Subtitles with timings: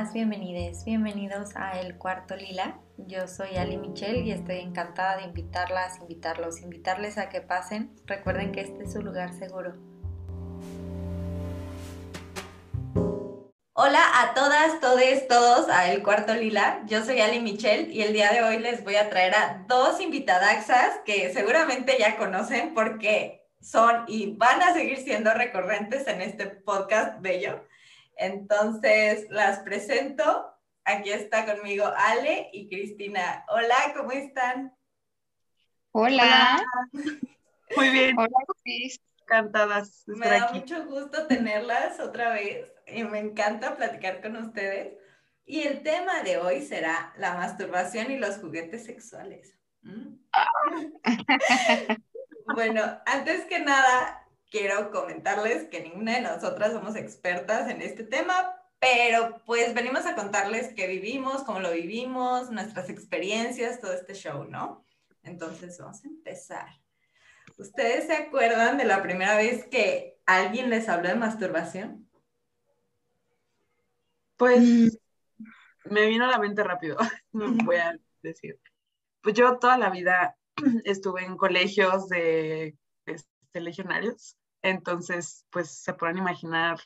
[0.00, 2.78] Bienvenidas, bienvenidos, bienvenidos a El Cuarto Lila.
[2.96, 7.94] Yo soy Ali Michelle y estoy encantada de invitarlas, invitarlos, invitarles a que pasen.
[8.06, 9.74] Recuerden que este es su lugar seguro.
[13.74, 16.82] Hola a todas, todes, todos a El Cuarto Lila.
[16.86, 20.00] Yo soy Ali Michelle y el día de hoy les voy a traer a dos
[20.00, 26.46] invitadaxas que seguramente ya conocen porque son y van a seguir siendo recurrentes en este
[26.46, 27.60] podcast bello.
[28.16, 30.46] Entonces, las presento.
[30.84, 33.44] Aquí está conmigo Ale y Cristina.
[33.48, 34.74] Hola, ¿cómo están?
[35.92, 36.64] Hola.
[37.76, 38.18] Muy bien.
[38.18, 38.28] Hola,
[38.62, 39.00] Cris.
[39.22, 40.04] Encantadas.
[40.06, 44.96] Me da mucho gusto tenerlas otra vez y me encanta platicar con ustedes.
[45.44, 49.58] Y el tema de hoy será la masturbación y los juguetes sexuales.
[49.82, 50.14] ¿Mm?
[52.54, 58.56] bueno, antes que nada, quiero comentarles que ninguna de nosotras somos expertas en este tema,
[58.78, 64.44] pero pues venimos a contarles qué vivimos, cómo lo vivimos, nuestras experiencias, todo este show,
[64.44, 64.84] ¿no?
[65.22, 66.68] Entonces vamos a empezar.
[67.56, 72.08] ¿Ustedes se acuerdan de la primera vez que alguien les habló de masturbación?
[74.36, 74.88] Pues mm.
[75.84, 76.96] me vino a la mente rápido,
[77.32, 78.58] voy a decir.
[79.20, 80.36] Pues yo toda la vida
[80.84, 86.78] estuve en colegios de este, legionarios entonces, pues se pueden imaginar,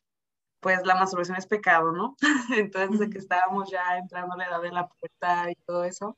[0.61, 2.17] pues la masturbación es pecado, ¿no?
[2.57, 6.17] Entonces, de que estábamos ya entrando a la edad de la pubertad y todo eso,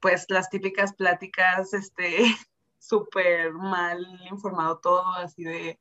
[0.00, 2.18] pues las típicas pláticas, este,
[2.78, 5.78] súper mal informado todo, así de,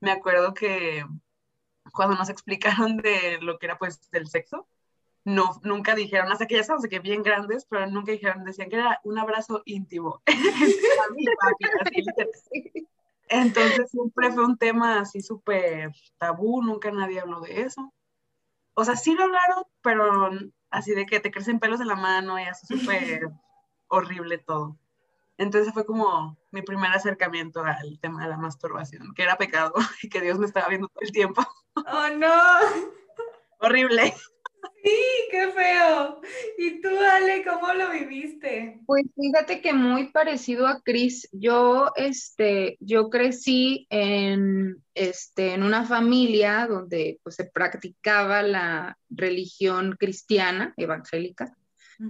[0.00, 1.04] me acuerdo que
[1.92, 4.66] cuando nos explicaron de lo que era pues del sexo,
[5.24, 8.76] no, nunca dijeron, hasta que ya estamos que bien grandes, pero nunca dijeron, decían que
[8.76, 10.22] era un abrazo íntimo.
[13.28, 17.92] Entonces siempre fue un tema así súper tabú, nunca nadie habló de eso.
[18.74, 20.30] O sea, sí lo hablaron, pero
[20.70, 23.30] así de que te crecen pelos en la mano y así súper
[23.88, 24.76] horrible todo.
[25.38, 30.08] Entonces fue como mi primer acercamiento al tema de la masturbación, que era pecado y
[30.08, 31.42] que Dios me estaba viendo todo el tiempo.
[31.74, 32.32] ¡Oh, no!
[33.60, 34.14] Horrible.
[34.82, 34.98] Sí,
[35.30, 36.20] qué feo.
[36.58, 38.80] ¿Y tú, Ale, cómo lo viviste?
[38.86, 41.28] Pues fíjate que muy parecido a Cris.
[41.32, 49.96] Yo, este, yo crecí en, este, en una familia donde pues, se practicaba la religión
[49.98, 51.56] cristiana, evangélica.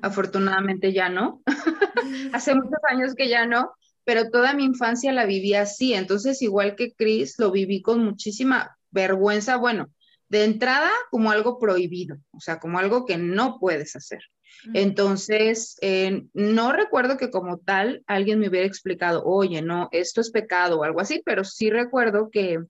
[0.02, 1.42] Afortunadamente ya no.
[2.32, 3.72] Hace muchos años que ya no,
[4.04, 5.94] pero toda mi infancia la viví así.
[5.94, 9.56] Entonces, igual que Cris, lo viví con muchísima vergüenza.
[9.56, 9.88] Bueno,
[10.28, 14.20] de entrada como algo prohibido, o sea, como algo que no puedes hacer.
[14.74, 15.76] Entonces,
[16.34, 20.84] no recuerdo que como tal alguien me hubiera explicado, oye, no, esto es pecado o
[20.84, 22.64] algo así, pero sí recuerdo que,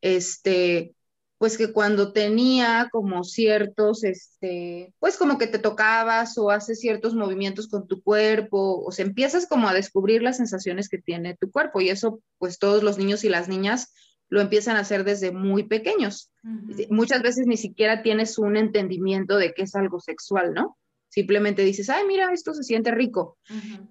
[0.00, 0.94] este,
[1.38, 7.14] pues que cuando tenía como ciertos, este, pues como que te tocabas o haces ciertos
[7.14, 11.50] movimientos con tu cuerpo, o sea, empiezas como a descubrir las sensaciones que tiene tu
[11.50, 13.92] cuerpo y eso, pues todos los niños y las niñas
[14.32, 16.32] lo empiezan a hacer desde muy pequeños.
[16.88, 20.78] Muchas veces ni siquiera tienes un entendimiento de que es algo sexual, ¿no?
[21.10, 23.36] Simplemente dices, ay, mira, esto se siente rico.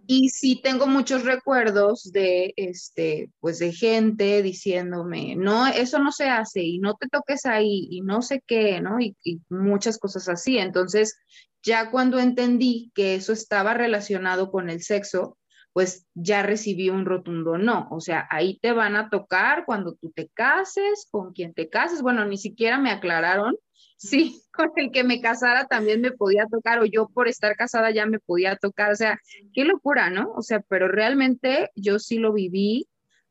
[0.08, 6.28] Y sí tengo muchos recuerdos de, este, pues de gente diciéndome, no, eso no se
[6.28, 9.00] hace y no te toques ahí y no sé qué, ¿no?
[9.00, 10.58] Y, y muchas cosas así.
[10.58, 11.20] Entonces,
[11.62, 15.38] ya cuando entendí que eso estaba relacionado con el sexo,
[15.74, 17.88] pues ya recibí un rotundo no.
[17.92, 22.02] O sea, ahí te van a tocar cuando tú te cases, con quien te cases.
[22.02, 23.56] Bueno, ni siquiera me aclararon
[24.02, 27.92] sí, con el que me casara también me podía tocar o yo por estar casada
[27.92, 28.92] ya me podía tocar.
[28.92, 29.20] O sea,
[29.54, 30.32] qué locura, ¿no?
[30.36, 32.88] O sea, pero realmente yo sí lo viví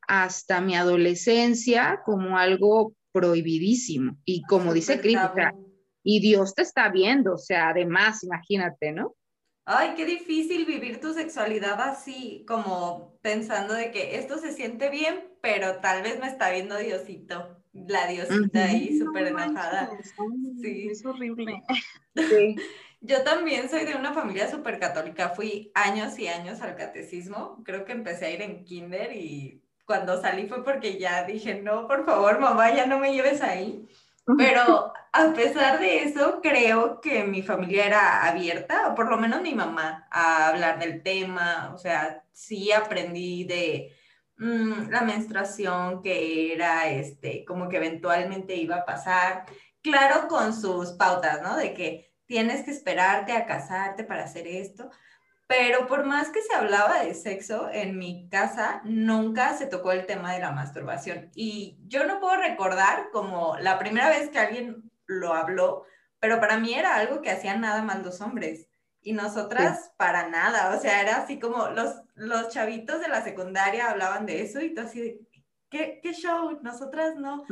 [0.06, 4.16] hasta mi adolescencia como algo prohibidísimo.
[4.24, 5.18] Y como dice Cris,
[6.02, 9.14] y Dios te está viendo, o sea, además, imagínate, ¿no?
[9.64, 15.28] Ay, qué difícil vivir tu sexualidad así, como pensando de que esto se siente bien,
[15.40, 19.90] pero tal vez me está viendo Diosito, la Diosita ahí súper enojada.
[20.60, 20.88] Sí.
[20.90, 21.62] Es horrible.
[22.16, 22.56] Sí.
[23.02, 27.86] Yo también soy de una familia súper católica, fui años y años al catecismo, creo
[27.86, 32.04] que empecé a ir en kinder y cuando salí fue porque ya dije, no, por
[32.04, 33.88] favor, mamá, ya no me lleves ahí.
[34.36, 39.42] Pero a pesar de eso, creo que mi familia era abierta, o por lo menos
[39.42, 41.72] mi mamá, a hablar del tema.
[41.74, 43.96] O sea, sí aprendí de
[44.38, 49.46] mm, la menstruación que era, este, como que eventualmente iba a pasar.
[49.82, 51.56] Claro, con sus pautas, ¿no?
[51.56, 54.90] De que tienes que esperarte a casarte para hacer esto.
[55.48, 60.06] Pero por más que se hablaba de sexo, en mi casa nunca se tocó el
[60.06, 61.30] tema de la masturbación.
[61.34, 65.86] Y yo no puedo recordar como la primera vez que alguien lo habló
[66.20, 68.68] pero para mí era algo que hacían nada más los hombres.
[69.02, 73.90] Y nosotras para nada, o sea, era así como los, los chavitos de la secundaria
[73.90, 75.26] hablaban de eso y tú así,
[75.70, 76.60] ¿qué, qué show?
[76.62, 77.42] Nosotras no.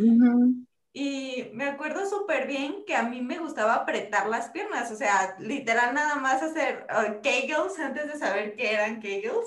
[0.92, 5.36] Y me acuerdo súper bien que a mí me gustaba apretar las piernas, o sea,
[5.38, 9.46] literal nada más hacer uh, kegels antes de saber qué eran kegels,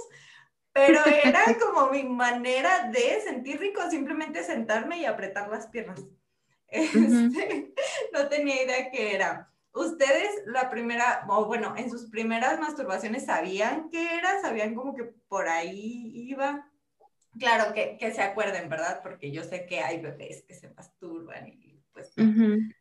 [0.74, 6.02] pero era como mi manera de sentir rico, simplemente sentarme y apretar las piernas.
[6.72, 7.74] Este,
[8.14, 9.52] no tenía idea qué era.
[9.74, 14.42] ¿Ustedes la primera, o bueno, en sus primeras masturbaciones sabían qué era?
[14.42, 16.68] ¿Sabían como que por ahí iba?
[17.40, 19.02] Claro, que, que se acuerden, ¿verdad?
[19.02, 22.14] Porque yo sé que hay bebés que se masturban y pues...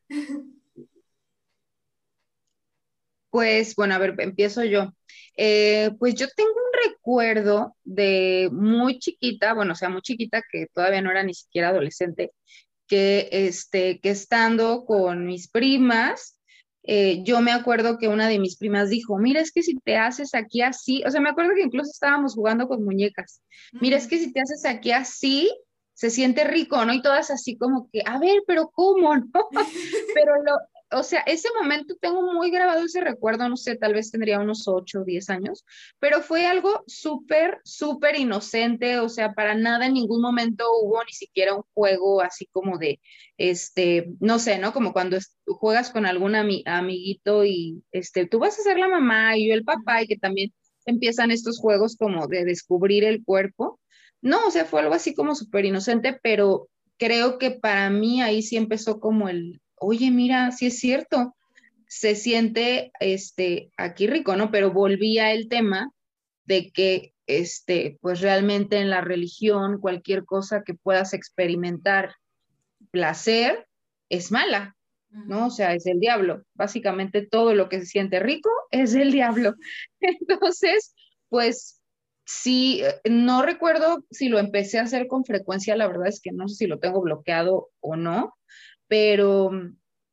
[3.31, 4.93] Pues bueno, a ver, empiezo yo.
[5.37, 10.67] Eh, pues yo tengo un recuerdo de muy chiquita, bueno, o sea, muy chiquita, que
[10.75, 12.33] todavía no era ni siquiera adolescente,
[12.91, 16.41] que, este, que estando con mis primas,
[16.83, 19.97] eh, yo me acuerdo que una de mis primas dijo, mira, es que si te
[19.97, 23.43] haces aquí así, o sea, me acuerdo que incluso estábamos jugando con muñecas,
[23.81, 25.49] mira, es que si te haces aquí así,
[25.95, 26.93] se siente rico, ¿no?
[26.93, 29.31] Y todas así como que, a ver, pero ¿cómo, no?
[30.15, 30.57] pero lo,
[30.93, 34.67] o sea, ese momento tengo muy grabado ese recuerdo, no sé, tal vez tendría unos
[34.67, 35.65] 8 o 10 años,
[35.99, 41.13] pero fue algo súper, súper inocente, o sea, para nada en ningún momento hubo ni
[41.13, 43.01] siquiera un juego así como de,
[43.39, 44.73] este, no sé, ¿no?
[44.73, 49.49] Como cuando juegas con algún amiguito y, este, tú vas a ser la mamá y
[49.49, 50.53] yo el papá y que también
[50.87, 53.81] empiezan estos juegos como de descubrir el cuerpo.
[54.23, 58.43] No, o sea, fue algo así como súper inocente, pero creo que para mí ahí
[58.43, 61.35] sí empezó como el, oye, mira, sí es cierto,
[61.89, 64.51] se siente este, aquí rico, ¿no?
[64.51, 65.91] Pero volvía el tema
[66.45, 72.15] de que, este, pues realmente en la religión, cualquier cosa que puedas experimentar
[72.91, 73.67] placer
[74.09, 74.77] es mala,
[75.11, 75.47] ¿no?
[75.47, 76.45] O sea, es el diablo.
[76.55, 79.55] Básicamente todo lo que se siente rico es el diablo.
[80.01, 80.95] Entonces,
[81.29, 81.81] pues
[82.25, 86.49] sí, no recuerdo si lo empecé a hacer con frecuencia, la verdad es que no
[86.49, 88.35] sé si lo tengo bloqueado o no,
[88.91, 89.53] pero,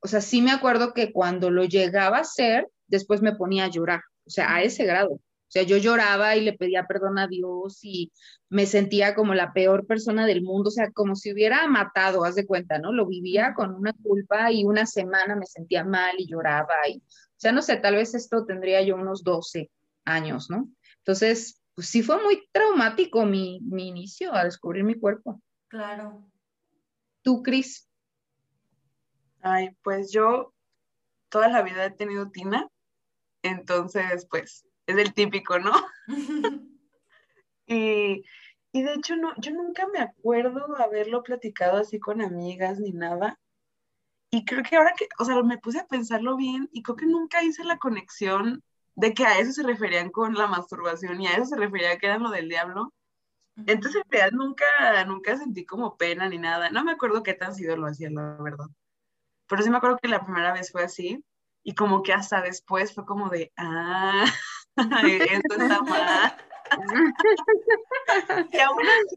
[0.02, 3.72] o sea, sí me acuerdo que cuando lo llegaba a hacer, después me ponía a
[3.72, 5.14] llorar, o sea, a ese grado.
[5.14, 8.12] O sea, yo lloraba y le pedía perdón a Dios y
[8.50, 12.36] me sentía como la peor persona del mundo, o sea, como si hubiera matado, haz
[12.36, 12.92] de cuenta, ¿no?
[12.92, 17.40] Lo vivía con una culpa y una semana me sentía mal y lloraba y, o
[17.40, 19.72] sea, no sé, tal vez esto tendría yo unos 12
[20.06, 20.70] años, ¿no?
[21.00, 25.42] Entonces, pues sí fue muy traumático mi, mi inicio a descubrir mi cuerpo.
[25.68, 26.30] Claro.
[27.24, 27.88] ¿Tú, Cris?
[29.50, 30.54] Ay, pues yo
[31.30, 32.68] toda la vida he tenido tina,
[33.44, 35.72] entonces pues es el típico, ¿no?
[37.68, 38.24] y,
[38.72, 43.40] y, de hecho no, yo nunca me acuerdo haberlo platicado así con amigas ni nada.
[44.30, 47.06] Y creo que ahora que, o sea, me puse a pensarlo bien y creo que
[47.06, 48.62] nunca hice la conexión
[48.96, 52.08] de que a eso se referían con la masturbación y a eso se refería que
[52.08, 52.94] era lo del diablo.
[53.66, 54.66] Entonces en realidad nunca,
[55.06, 56.70] nunca sentí como pena ni nada.
[56.70, 58.68] No me acuerdo qué tan sido lo hacía, la verdad.
[59.48, 61.24] Pero sí me acuerdo que la primera vez fue así
[61.64, 64.26] y como que hasta después fue como de, ah,
[64.78, 66.38] esto está mal.
[68.52, 69.16] y aún así,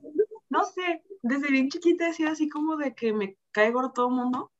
[0.49, 4.09] no sé, desde bien chiquita he sido así como de que me cae gordo todo
[4.09, 4.52] el mundo.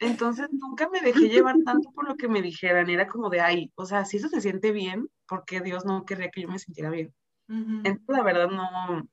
[0.00, 2.88] Entonces nunca me dejé llevar tanto por lo que me dijeran.
[2.88, 6.04] Era como de, ay, o sea, si eso se siente bien, ¿por qué Dios no
[6.04, 7.14] querría que yo me sintiera bien?
[7.48, 9.08] Entonces, la verdad, no.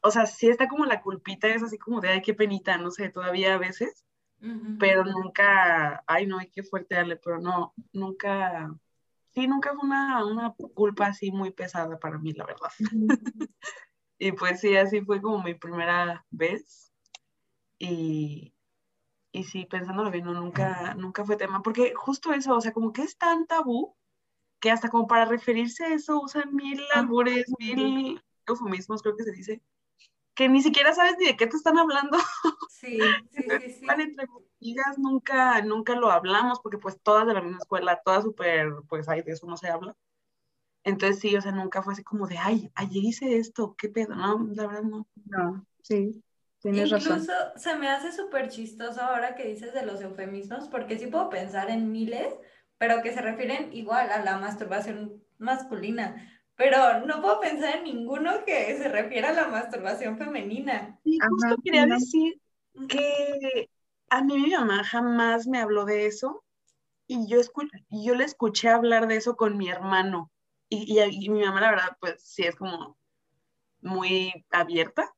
[0.00, 2.90] O, sea, sí está como la culpita, es así como de, ay, qué penita, no
[2.90, 4.03] sé, todavía a veces
[4.78, 8.74] pero nunca, ay no, hay que fuerte darle, pero no, nunca,
[9.34, 12.70] sí, nunca fue una, una culpa así muy pesada para mí, la verdad.
[14.18, 16.92] y pues sí, así fue como mi primera vez.
[17.78, 18.54] Y,
[19.32, 22.92] y sí, pensándolo bien, no, nunca, nunca fue tema, porque justo eso, o sea, como
[22.92, 23.96] que es tan tabú
[24.60, 29.32] que hasta como para referirse a eso usan mil albures, mil eufemismos, creo que se
[29.32, 29.62] dice,
[30.34, 32.18] que ni siquiera sabes ni de qué te están hablando.
[32.68, 32.98] Sí,
[33.30, 33.72] sí, sí.
[33.80, 33.86] sí.
[33.88, 34.26] Entre
[34.60, 39.08] amigas nunca, nunca lo hablamos porque pues todas de la misma escuela, todas súper, pues
[39.08, 39.96] ay, de eso no se habla.
[40.82, 44.14] Entonces sí, o sea, nunca fue así como de, ay, ayer hice esto, qué pedo,
[44.14, 45.06] no, la verdad no.
[45.24, 46.22] No, sí,
[46.60, 47.26] tienes Incluso razón.
[47.56, 51.70] se me hace súper chistoso ahora que dices de los eufemismos, porque sí puedo pensar
[51.70, 52.34] en miles,
[52.76, 58.44] pero que se refieren igual a la masturbación masculina pero no puedo pensar en ninguno
[58.44, 60.98] que se refiera a la masturbación femenina.
[61.04, 62.40] Y justo quería decir
[62.88, 63.70] que
[64.08, 66.44] a mí mi mamá jamás me habló de eso
[67.06, 67.38] y yo,
[67.90, 70.30] yo le escuché hablar de eso con mi hermano
[70.68, 72.96] y, y, mi mamá la verdad pues sí es como
[73.80, 75.14] muy abierta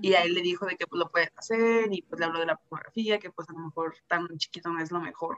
[0.00, 2.40] Y a él le dijo de que pues lo puedes hacer y pues le habló
[2.40, 5.36] de la pornografía, que pues a lo mejor tan chiquito no es lo mejor,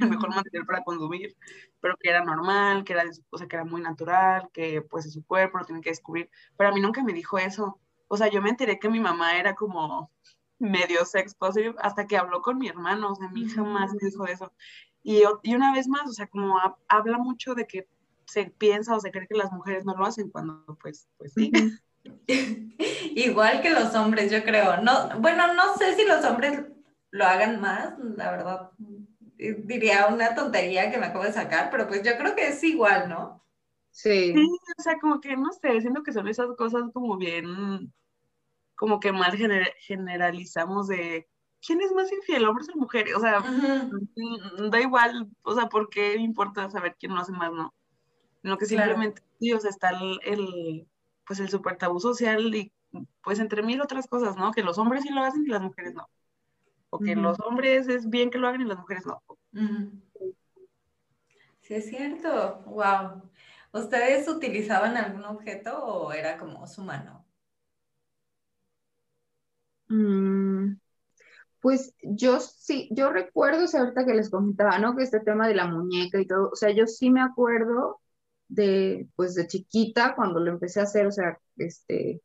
[0.00, 1.36] el mejor material para consumir,
[1.80, 5.12] pero que era normal, que era, o sea, que era muy natural, que pues es
[5.12, 6.30] su cuerpo, lo tiene que descubrir.
[6.56, 7.78] Pero a mí nunca me dijo eso.
[8.08, 10.10] O sea, yo me enteré que mi mamá era como
[10.58, 14.08] medio sex positive hasta que habló con mi hermano, o sea, a mí jamás me
[14.08, 14.52] dijo eso.
[15.02, 17.88] Y, y una vez más, o sea, como habla mucho de que
[18.26, 21.50] se piensa o se cree que las mujeres no lo hacen cuando pues, pues sí.
[23.16, 24.80] Igual que los hombres, yo creo.
[24.82, 26.62] No, bueno, no sé si los hombres
[27.10, 28.70] lo hagan más, la verdad.
[29.40, 33.08] Diría una tontería que me acabo de sacar, pero pues yo creo que es igual,
[33.08, 33.42] ¿no?
[33.90, 34.34] Sí.
[34.34, 37.90] Sí, o sea, como que no sé, siento que son esas cosas como bien,
[38.74, 39.32] como que mal
[39.78, 41.26] generalizamos de
[41.64, 43.14] quién es más infiel, hombres o mujeres.
[43.16, 43.42] O sea,
[44.70, 47.72] da igual, o sea, ¿por qué importa saber quién lo hace más, no?
[48.42, 50.86] Lo que simplemente, sí, o sea, está el
[51.26, 52.72] pues el super tabú social y
[53.22, 54.50] pues entre mil otras cosas, ¿no?
[54.50, 56.08] Que los hombres sí lo hacen y las mujeres no.
[56.90, 59.22] O que los hombres es bien que lo hagan y las mujeres no.
[61.60, 62.62] Sí, es cierto.
[62.66, 63.22] Wow.
[63.72, 67.24] ¿Ustedes utilizaban algún objeto o era como su mano?
[69.88, 70.76] Mm,
[71.60, 74.96] pues yo sí, yo recuerdo, o ahorita que les comentaba, ¿no?
[74.96, 78.00] Que este tema de la muñeca y todo, o sea, yo sí me acuerdo
[78.48, 82.22] de, pues de chiquita, cuando lo empecé a hacer, o sea, este,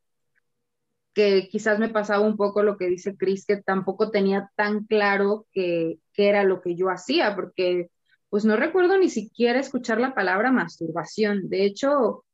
[1.16, 5.48] que quizás me pasaba un poco lo que dice Cris, que tampoco tenía tan claro
[5.54, 7.90] qué era lo que yo hacía, porque
[8.30, 11.48] pues no recuerdo ni siquiera escuchar la palabra masturbación.
[11.48, 12.26] De hecho,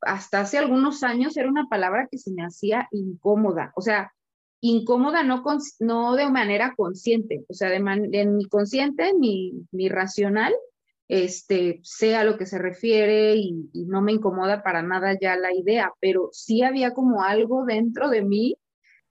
[0.00, 4.12] hasta hace algunos años era una palabra que se me hacía incómoda, o sea,
[4.60, 5.42] incómoda no,
[5.80, 7.76] no de manera consciente, o sea, de
[8.12, 10.54] en mi consciente, mi, mi racional,
[11.08, 15.54] este, sé a lo que se refiere y, no me incomoda para nada ya la
[15.54, 18.56] idea, pero sí había como algo dentro de mí,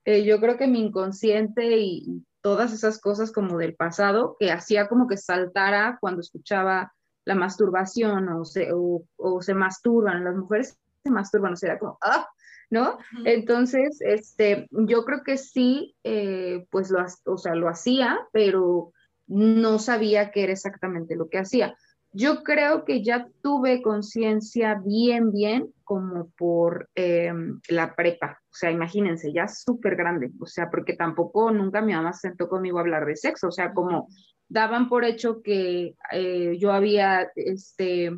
[0.04, 4.88] eh, yo creo que mi inconsciente y, todas esas cosas como del pasado que hacía
[4.88, 6.92] como que saltara cuando escuchaba
[7.24, 11.98] la masturbación o se, o, se masturban, las mujeres se masturban, o sea, era como,
[12.02, 12.28] ah,
[12.68, 12.98] ¿no?
[13.24, 18.92] Entonces, este, yo creo que sí, eh, pues lo, o sea, lo hacía, pero
[19.26, 21.76] no sabía qué era exactamente lo que hacía.
[22.14, 28.38] Yo creo que ya tuve conciencia bien, bien como por em, la prepa.
[28.50, 30.30] O sea, imagínense, ya súper grande.
[30.38, 33.48] O sea, porque tampoco nunca mi mamá se sentó conmigo a hablar de sexo.
[33.48, 34.08] O sea, como
[34.46, 38.10] daban por hecho que eh, yo había, este,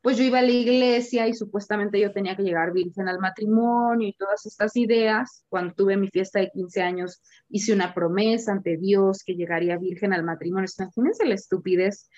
[0.00, 4.08] pues yo iba a la iglesia y supuestamente yo tenía que llegar virgen al matrimonio
[4.08, 5.44] y todas estas ideas.
[5.48, 10.12] Cuando tuve mi fiesta de 15 años, hice una promesa ante Dios que llegaría virgen
[10.12, 10.68] al matrimonio.
[10.78, 12.08] Imagínense la estupidez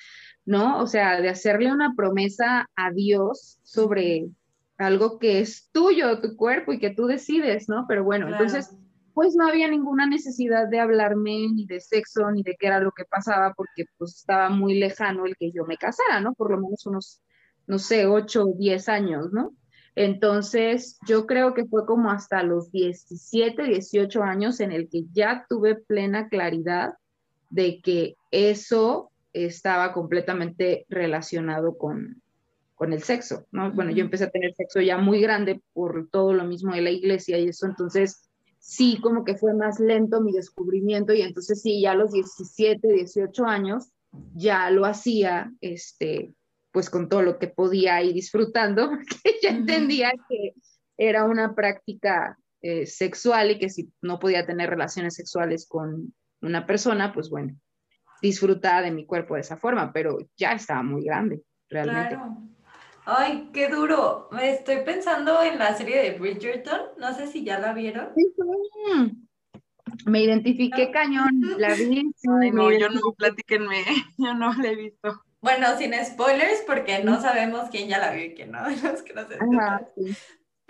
[0.45, 0.81] ¿no?
[0.81, 4.31] O sea, de hacerle una promesa a Dios sobre
[4.79, 7.85] algo que es tuyo, tu cuerpo y que tú decides, ¿no?
[7.87, 8.75] Pero bueno, entonces,
[9.13, 12.93] pues no había ninguna necesidad de hablarme ni de sexo ni de qué era lo
[12.93, 16.35] que pasaba porque pues estaba muy lejano el que yo me casara, ¿no?
[16.35, 17.23] Por lo menos unos,
[17.71, 19.55] no sé, 8 o 10 años, ¿no?
[19.95, 25.47] Entonces, yo creo que fue como hasta los 17, 18 años en el que ya
[25.49, 26.95] tuve plena claridad
[27.49, 32.21] de que eso estaba completamente relacionado con,
[32.75, 33.71] con el sexo, ¿no?
[33.71, 36.91] Bueno, yo empecé a tener sexo ya muy grande por todo lo mismo de la
[36.91, 41.81] iglesia y eso, entonces sí, como que fue más lento mi descubrimiento y entonces sí,
[41.81, 43.93] ya a los 17, 18 años
[44.35, 46.35] ya lo hacía, este,
[46.73, 50.55] pues con todo lo que podía y disfrutando, porque ya entendía que
[50.97, 56.67] era una práctica eh, sexual y que si no podía tener relaciones sexuales con una
[56.67, 57.57] persona, pues bueno,
[58.21, 62.17] disfrutar de mi cuerpo de esa forma, pero ya estaba muy grande, realmente.
[62.17, 62.51] Claro.
[63.07, 64.29] Ay, qué duro.
[64.31, 66.81] Me estoy pensando en la serie de Bridgerton.
[66.99, 68.11] No sé si ya la vieron.
[70.07, 72.13] Me identifiqué cañón, la vi.
[72.53, 73.85] no, yo no, platíquenme,
[74.19, 75.23] yo no la he visto.
[75.41, 79.15] Bueno, sin spoilers, porque no sabemos quién ya la vio y quién no, los que
[79.15, 79.39] no se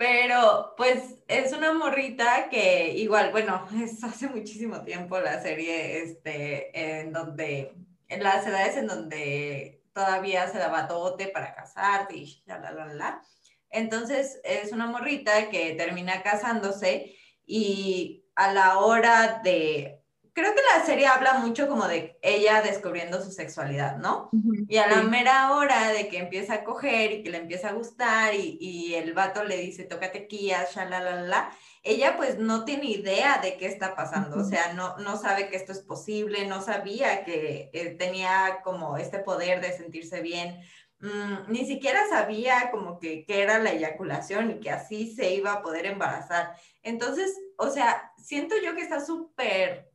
[0.01, 6.99] pero pues es una morrita que igual, bueno, es hace muchísimo tiempo la serie, este,
[6.99, 7.75] en donde,
[8.07, 12.87] en las edades en donde todavía se daba dote para casarte y la, la, la,
[12.87, 13.21] la.
[13.69, 20.00] Entonces es una morrita que termina casándose y a la hora de
[20.33, 24.29] creo que la serie habla mucho como de ella descubriendo su sexualidad, ¿no?
[24.67, 27.73] y a la mera hora de que empieza a coger y que le empieza a
[27.73, 31.51] gustar y, y el vato le dice, tócate aquí, la
[31.83, 35.55] ella pues no tiene idea de qué está pasando, o sea, no, no sabe que
[35.55, 40.61] esto es posible, no sabía que eh, tenía como este poder de sentirse bien,
[40.99, 45.53] mm, ni siquiera sabía como que, que era la eyaculación y que así se iba
[45.53, 46.55] a poder embarazar.
[46.83, 49.90] Entonces, o sea, siento yo que está súper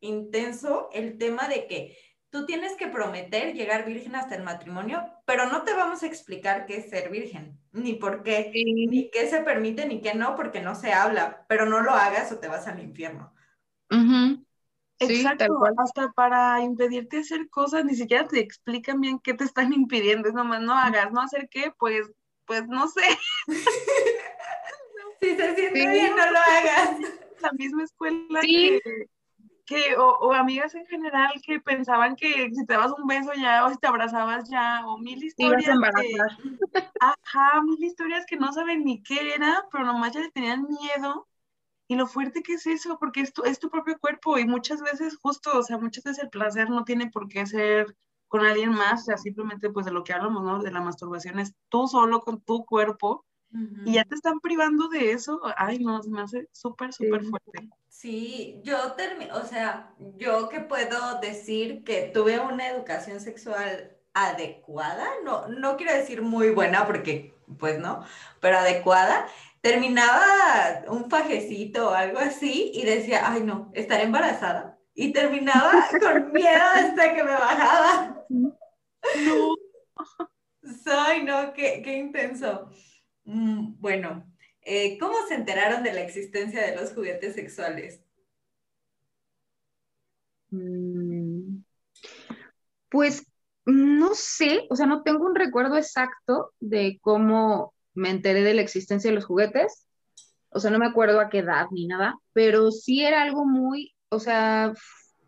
[0.00, 1.96] intenso el tema de que
[2.30, 6.66] tú tienes que prometer llegar virgen hasta el matrimonio, pero no te vamos a explicar
[6.66, 10.60] qué es ser virgen, ni por qué, ni qué se permite, ni qué no, porque
[10.60, 13.32] no se habla, pero no lo hagas o te vas al infierno.
[14.98, 20.28] Exacto, hasta para impedirte hacer cosas, ni siquiera te explican bien qué te están impidiendo,
[20.28, 22.10] es nomás no hagas, no hacer qué, pues,
[22.44, 23.02] pues no sé.
[25.20, 26.98] si se siente bien, no lo hagas.
[27.40, 28.80] La misma escuela que,
[29.66, 33.70] que o, amigas en general que pensaban que si te dabas un beso ya, o
[33.70, 35.64] si te abrazabas ya, o mil historias.
[35.64, 35.72] Que,
[37.00, 41.26] ajá, mil historias que no saben ni qué era, pero nomás ya le tenían miedo
[41.88, 44.80] y lo fuerte que es eso, porque es tu, es tu propio cuerpo y muchas
[44.80, 47.96] veces justo, o sea, muchas veces el placer no tiene por qué ser
[48.28, 50.62] con alguien más, o sea, simplemente pues de lo que hablamos, ¿no?
[50.62, 53.25] De la masturbación es tú solo con tu cuerpo
[53.84, 55.40] y ya te están privando de eso.
[55.56, 57.68] Ay, no, me hace súper, súper fuerte.
[57.88, 65.06] Sí, yo termino, o sea, yo que puedo decir que tuve una educación sexual adecuada,
[65.24, 68.04] no, no quiero decir muy buena porque pues no,
[68.40, 69.26] pero adecuada
[69.60, 70.22] terminaba
[70.88, 74.78] un fajecito o algo así y decía, ay no, estaré embarazada.
[74.94, 78.24] Y terminaba con miedo hasta que me bajaba.
[78.28, 79.54] No.
[80.86, 82.68] Ay, no, qué, qué intenso.
[83.26, 84.24] Mm, bueno,
[84.62, 88.00] eh, ¿cómo se enteraron de la existencia de los juguetes sexuales?
[90.50, 91.58] Mm,
[92.88, 93.26] pues
[93.66, 98.62] no sé, o sea, no tengo un recuerdo exacto de cómo me enteré de la
[98.62, 99.88] existencia de los juguetes.
[100.50, 103.94] O sea, no me acuerdo a qué edad ni nada, pero sí era algo muy,
[104.08, 104.72] o sea,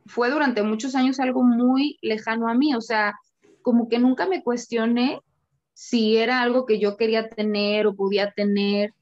[0.06, 2.74] fue durante muchos años algo muy lejano a mí.
[2.74, 3.14] O sea,
[3.62, 5.20] como que nunca me cuestioné
[5.78, 8.94] si era algo que yo quería tener o podía tener.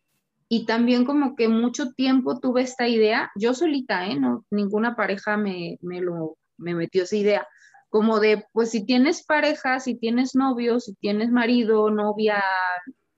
[0.47, 4.21] Y también como que mucho tiempo tuve esta idea, yo solita, ¿eh?
[4.21, 7.49] No, ninguna pareja me, me, lo, me metió esa idea,
[7.89, 12.45] como de, pues si tienes pareja, si tienes novio, si tienes marido, novia,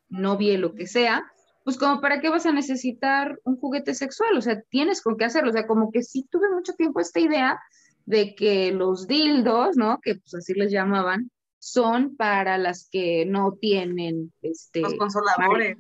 [0.09, 1.25] novia, lo que sea,
[1.65, 5.25] pues como para qué vas a necesitar un juguete sexual, o sea, tienes con qué
[5.25, 7.59] hacerlo, o sea, como que sí tuve mucho tiempo esta idea
[8.07, 9.99] de que los dildos, ¿no?
[10.01, 15.77] Que pues así les llamaban, son para las que no tienen este los consoladores.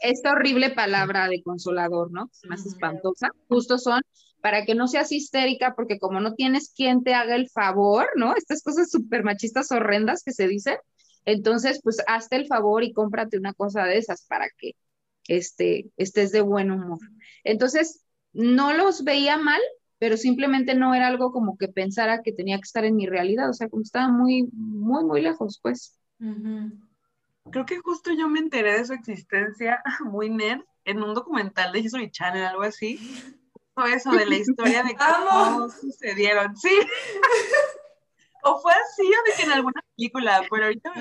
[0.00, 2.30] Esta horrible palabra de consolador, ¿no?
[2.48, 3.30] Más espantosa.
[3.48, 4.02] Justo son
[4.40, 8.34] para que no seas histérica, porque como no tienes quien te haga el favor, ¿no?
[8.36, 10.76] Estas cosas súper machistas horrendas que se dicen,
[11.24, 14.72] entonces, pues hazte el favor y cómprate una cosa de esas para que
[15.28, 16.98] este, estés de buen humor.
[17.44, 19.60] Entonces, no los veía mal,
[19.98, 23.50] pero simplemente no era algo como que pensara que tenía que estar en mi realidad,
[23.50, 25.98] o sea, como estaba muy, muy, muy lejos, pues.
[27.50, 31.80] Creo que justo yo me enteré de su existencia muy nerd en un documental de
[31.80, 32.98] History Channel, algo así.
[33.92, 36.56] Eso de la historia de cómo sucedieron.
[36.56, 36.70] Sí.
[38.44, 40.92] o fue así, o de que en alguna película, pero ahorita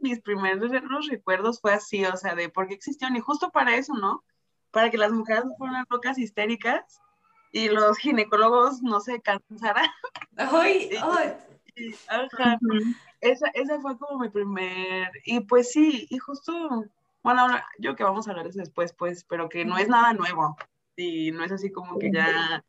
[0.00, 3.94] mis primeros recuerdos fue así, o sea, de por qué existieron, y justo para eso,
[3.94, 4.24] ¿no?
[4.70, 7.00] Para que las mujeres no fueran locas histéricas
[7.54, 9.88] y los ginecólogos no se cansaran.
[10.36, 10.90] ¡Ay!
[11.00, 11.34] ¡Ay!
[12.08, 12.58] Ajá.
[13.20, 16.84] Esa, esa fue como mi primer, y pues sí, y justo,
[17.22, 17.46] bueno,
[17.78, 20.56] yo que vamos a hablar eso después, pues, pero que no es nada nuevo,
[20.96, 22.62] y no es así como que ya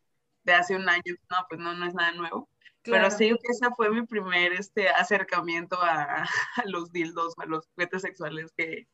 [0.44, 2.48] de hace un año, no, pues no, no es nada nuevo.
[2.84, 6.30] Pero sí que ese fue mi primer este, acercamiento a,
[6.66, 8.88] los dildos, a los juguetes sexuales, que,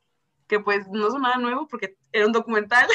[0.47, 2.88] que pues no son nada nuevo porque era un documental.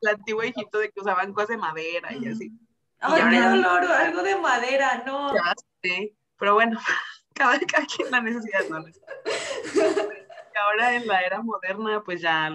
[0.00, 2.52] El antiguo Egipto de que usaban cosas de madera y así.
[3.00, 5.34] Ay, qué dolor, algo de madera, no.
[5.34, 5.54] Ya
[6.38, 6.78] pero bueno,
[7.34, 8.80] cada, cada quien la necesidad, ¿no?
[8.88, 12.50] y ahora en la era moderna, pues ya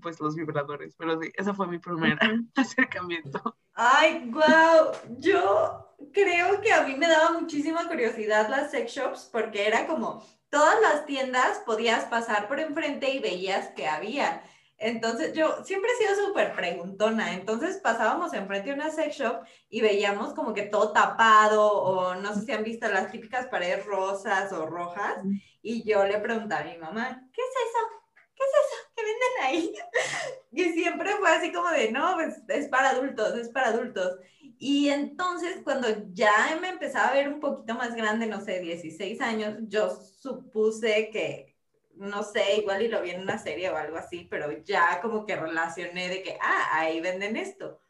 [0.00, 2.18] pues los vibradores, pero sí, ese fue mi primer
[2.56, 3.56] acercamiento.
[3.74, 9.66] Ay, wow, yo creo que a mí me daba muchísima curiosidad las sex shops porque
[9.66, 14.42] era como todas las tiendas podías pasar por enfrente y veías que había.
[14.84, 19.80] Entonces yo siempre he sido súper preguntona, entonces pasábamos enfrente de una sex shop y
[19.80, 24.52] veíamos como que todo tapado o no sé si han visto las típicas paredes rosas
[24.52, 25.16] o rojas
[25.62, 28.04] y yo le preguntaba a mi mamá, ¿qué es eso?
[28.34, 29.74] ¿qué es eso que venden ahí?
[30.56, 34.18] Y siempre fue así como de, no, pues es para adultos, es para adultos.
[34.58, 39.20] Y entonces cuando ya me empezaba a ver un poquito más grande, no sé, 16
[39.20, 41.53] años, yo supuse que,
[41.96, 45.26] no sé, igual y lo vi en una serie o algo así, pero ya como
[45.26, 47.80] que relacioné de que, ah, ahí venden esto.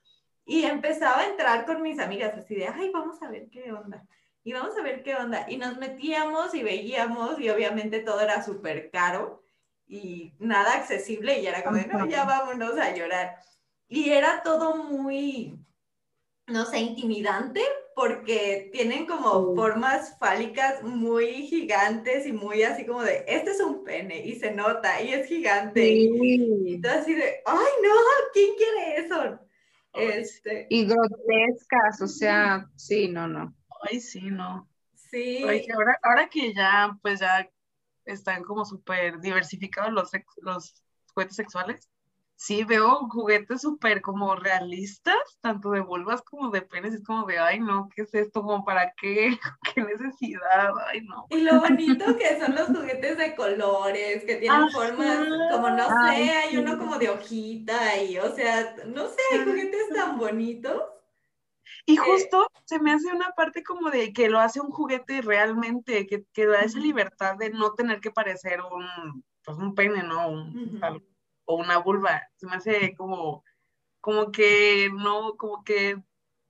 [0.44, 4.06] Y empezaba a entrar con mis amigas así de, ay, vamos a ver qué onda.
[4.42, 5.46] Y vamos a ver qué onda.
[5.48, 9.42] Y nos metíamos y veíamos y obviamente todo era súper caro
[9.86, 13.36] y nada accesible y era como de, no, ya vámonos a llorar.
[13.88, 15.58] y era todo muy,
[16.46, 17.62] no sé, intimidante
[17.94, 23.84] porque tienen como formas fálicas muy gigantes y muy así como de, este es un
[23.84, 25.86] pene y se nota y es gigante.
[25.86, 27.94] Y, todo así de, ay no,
[28.32, 29.40] ¿quién quiere eso?
[29.92, 30.66] Este...
[30.70, 33.54] Y grotescas, o sea, sí, no, no.
[33.88, 34.68] Ay, sí, no.
[34.94, 35.44] Sí.
[35.72, 37.48] ahora, ahora que ya, pues ya
[38.04, 40.82] están como súper diversificados los, los
[41.14, 41.88] juguetes sexuales,
[42.36, 47.38] sí veo juguetes súper como realistas, tanto de vulvas como de penes, es como de,
[47.38, 48.42] ay no, ¿qué es esto?
[48.42, 49.38] ¿Como para qué?
[49.74, 50.72] ¿Qué necesidad?
[50.88, 51.26] Ay no.
[51.30, 56.30] Y lo bonito que son los juguetes de colores, que tienen formas, como no sé,
[56.30, 60.82] hay uno como de hojita y, o sea, no sé, hay juguetes tan bonitos.
[61.86, 66.06] Y justo se me hace una parte como de que lo hace un juguete realmente,
[66.06, 70.28] que, que da esa libertad de no tener que parecer un, pues un pene, ¿no?
[70.28, 70.80] Un,
[71.44, 72.22] o una vulva.
[72.36, 73.44] Se me hace como,
[74.00, 76.02] como que no, como que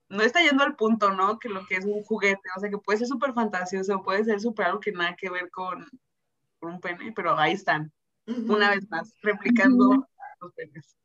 [0.08, 1.38] no está yendo al punto, ¿no?
[1.38, 4.40] Que lo que es un juguete, o sea, que puede ser súper fantasioso, puede ser
[4.40, 5.86] súper algo que nada que ver con,
[6.60, 7.92] un pene, pero ahí están,
[8.26, 10.06] una vez más, replicando
[10.40, 10.96] los penes.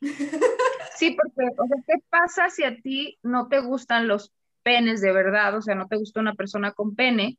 [0.96, 5.12] Sí, porque, o sea, ¿qué pasa si a ti no te gustan los penes de
[5.12, 5.56] verdad?
[5.56, 7.36] O sea, no te gusta una persona con pene,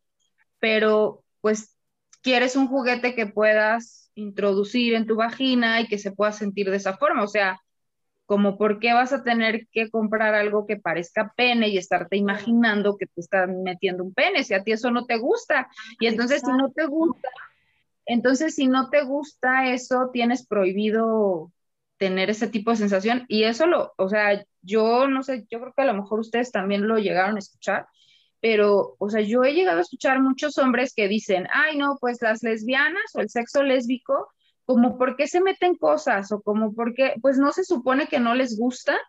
[0.60, 1.78] pero pues
[2.22, 6.78] quieres un juguete que puedas introducir en tu vagina y que se pueda sentir de
[6.78, 7.24] esa forma.
[7.24, 7.60] O sea,
[8.26, 12.98] como por qué vas a tener que comprar algo que parezca pene y estarte imaginando
[12.98, 15.70] que te están metiendo un pene, si a ti eso no te gusta.
[16.00, 17.30] Y entonces si no te gusta,
[18.06, 21.52] entonces si no te gusta eso, tienes prohibido
[21.98, 25.74] tener ese tipo de sensación y eso lo, o sea, yo no sé, yo creo
[25.74, 27.88] que a lo mejor ustedes también lo llegaron a escuchar,
[28.46, 32.22] pero, o sea, yo he llegado a escuchar muchos hombres que dicen, ay, no, pues
[32.22, 34.32] las lesbianas o el sexo lésbico,
[34.66, 38.20] como por qué se meten cosas o como por qué, pues no se supone que
[38.20, 39.00] no les gusta,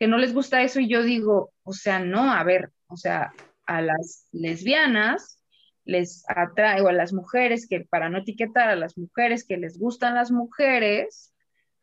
[0.00, 3.32] que no les gusta eso y yo digo, o sea, no, a ver, o sea,
[3.64, 5.38] a las lesbianas
[5.84, 9.78] les atrae, o a las mujeres, que para no etiquetar a las mujeres que les
[9.78, 11.32] gustan las mujeres,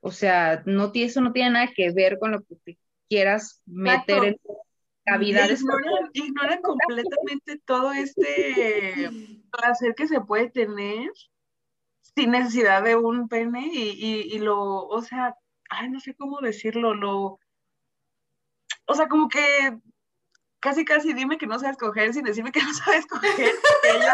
[0.02, 2.78] o sea, no, eso no tiene nada que ver con lo que te
[3.08, 4.36] quieras meter en
[5.12, 5.62] cavidades.
[6.14, 9.10] Ignoran, completamente todo este
[9.52, 11.12] placer que se puede tener
[12.16, 15.36] sin necesidad de un pene y, y, lo, o sea,
[15.70, 17.40] ay, no sé cómo decirlo, lo,
[18.86, 19.78] o sea, como que
[20.62, 23.32] casi casi dime que no sabes escoger sin decirme que no sabes escoger.
[23.32, 24.14] Que ellos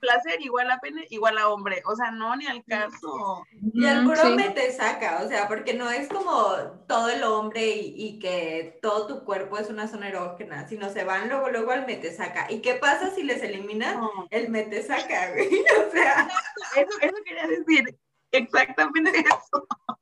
[0.00, 1.82] placer igual a pene igual a hombre.
[1.84, 3.44] O sea, no, ni al caso.
[3.74, 7.74] Y el puro me te saca, o sea, porque no es como todo el hombre
[7.74, 11.86] y, que todo tu cuerpo es una zona erógena, sino se van luego, luego al
[11.86, 12.46] mete saca.
[12.50, 15.48] ¿Y qué pasa si les eliminan el mete saca, güey?
[15.88, 16.28] O sea.
[16.76, 17.98] Eso, eso quería decir.
[18.30, 19.66] Exactamente eso.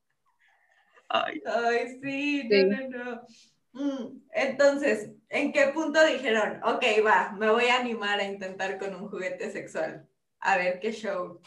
[1.09, 3.23] Ay, Ay sí, no, no, no.
[3.73, 8.95] Mm, entonces, ¿en qué punto dijeron, ok, va, me voy a animar a intentar con
[8.95, 10.09] un juguete sexual?
[10.41, 11.41] A ver qué show.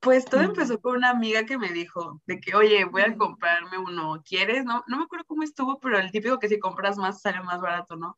[0.00, 3.78] Pues todo empezó con una amiga que me dijo de que, oye, voy a comprarme
[3.78, 4.64] uno, ¿quieres?
[4.64, 7.60] No, no me acuerdo cómo estuvo, pero el típico que si compras más sale más
[7.60, 8.16] barato, ¿no?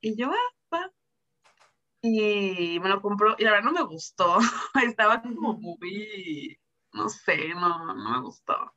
[0.00, 0.92] Y yo, ah, va.
[2.02, 4.38] Y me lo compró, y la verdad no me gustó.
[4.84, 6.58] Estaba como muy,
[6.92, 8.72] no sé, no, no me gustó.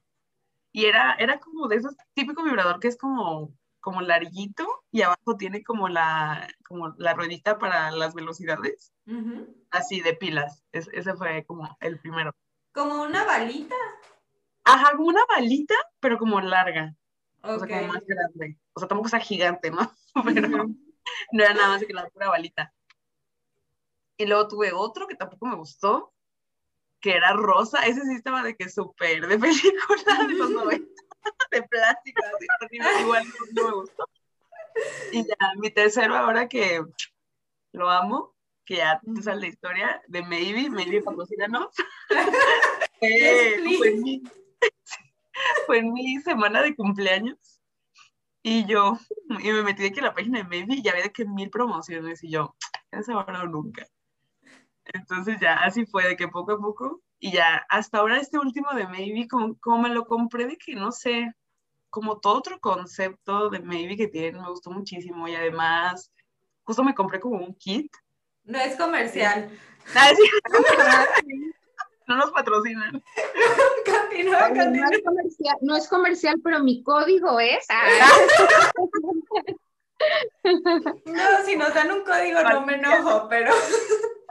[0.75, 5.37] Y era, era como de esos típico vibrador que es como, como larguito y abajo
[5.37, 8.91] tiene como la, como la ruedita para las velocidades.
[9.71, 10.65] Así de pilas.
[10.73, 12.35] ese fue como el primero.
[12.73, 13.75] ¿Como una balita?
[14.65, 16.93] Ajá, como una balita, pero como larga.
[17.41, 18.59] O sea, como más grande.
[18.73, 19.89] O sea, tampoco sea gigante, ¿no?
[20.25, 20.49] Pero
[21.31, 22.73] no era nada más que la pura balita.
[24.17, 26.13] Y luego tuve otro que tampoco me gustó,
[27.05, 30.87] que era rosa, ese sí estaba de que súper de película de los 90,
[31.51, 32.23] de plástico,
[32.65, 34.09] así, igual no, me gustó.
[35.11, 36.83] Y ya, mi tercero ahora que
[37.73, 38.33] lo amo,
[38.65, 41.75] que ya te sale la historia de Maybe, Maybe patrocínanos.
[43.01, 44.23] eh, fue, en mi,
[45.67, 47.61] fue en mi semana de cumpleaños
[48.41, 48.97] y yo,
[49.43, 51.51] y me metí de que la página de Maybe y ya había de que mil
[51.51, 52.55] promociones y yo,
[52.89, 53.85] es ahora o nunca.
[54.93, 58.71] Entonces ya así fue, de que poco a poco, y ya hasta ahora este último
[58.73, 61.31] de Maybe, como, como me lo compré de que no sé,
[61.89, 66.11] como todo otro concepto de Maybe que tiene, me gustó muchísimo y además
[66.63, 67.91] justo me compré como un kit.
[68.43, 69.49] No es comercial.
[69.95, 70.11] Ah,
[72.07, 73.03] no nos patrocinan.
[73.85, 74.87] continúa, continúa.
[74.87, 77.65] No, es comercial, no es comercial, pero mi código es.
[81.05, 83.51] No, si nos dan un código no me enojo, pero.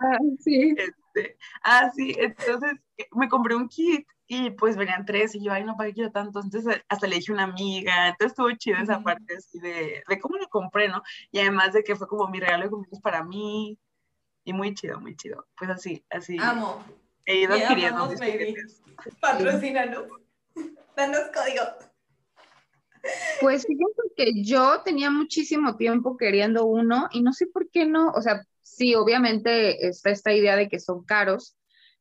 [0.01, 0.75] Ah, sí.
[0.77, 2.73] Este, ah, sí, entonces
[3.13, 6.11] me compré un kit y pues venían tres y yo, ay, no, ¿para qué quiero
[6.11, 6.41] tanto?
[6.41, 10.19] Entonces hasta le dije a una amiga, entonces estuvo chido esa parte así de, de
[10.19, 11.03] cómo lo compré, ¿no?
[11.31, 13.79] Y además de que fue como mi regalo de cumpleaños para mí
[14.45, 15.47] y muy chido, muy chido.
[15.57, 16.37] Pues así, así.
[16.41, 16.83] Amo.
[17.27, 18.11] He ido adquiriendo
[19.21, 20.05] Patrocínanos.
[20.97, 21.63] Danos código.
[23.41, 28.11] Pues fíjate que yo tenía muchísimo tiempo queriendo uno y no sé por qué no,
[28.11, 31.57] o sea, sí, obviamente está esta idea de que son caros,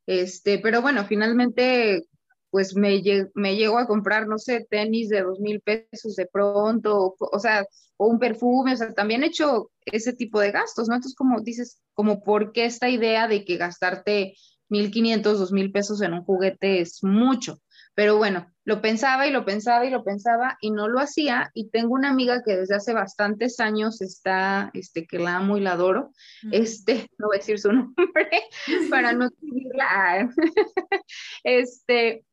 [0.05, 2.07] este, pero bueno, finalmente
[2.53, 3.01] pues me,
[3.33, 7.65] me llego a comprar, no sé, tenis de dos mil pesos de pronto, o, sea,
[7.97, 10.93] o un perfume, o sea, también he hecho ese tipo de gastos, ¿no?
[10.93, 14.35] Entonces, como dices, como por qué esta idea de que gastarte
[14.69, 17.59] mil quinientos, dos mil pesos en un juguete es mucho.
[17.95, 21.51] Pero bueno, lo pensaba y lo pensaba y lo pensaba y no lo hacía.
[21.53, 25.61] Y tengo una amiga que desde hace bastantes años está, este, que la amo y
[25.61, 26.11] la adoro.
[26.51, 28.29] Este, no voy a decir su nombre
[28.89, 30.29] para no escribirla.
[31.43, 32.25] este,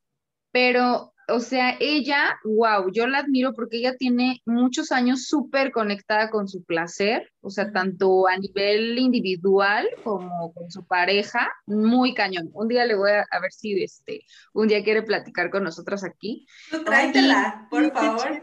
[0.53, 6.31] pero o sea, ella, wow, yo la admiro porque ella tiene muchos años súper conectada
[6.31, 12.51] con su placer, o sea, tanto a nivel individual como con su pareja, muy cañón.
[12.53, 16.47] Un día le voy a, ver si este, un día quiere platicar con nosotros aquí.
[16.71, 18.43] Tú tráetela, por favor.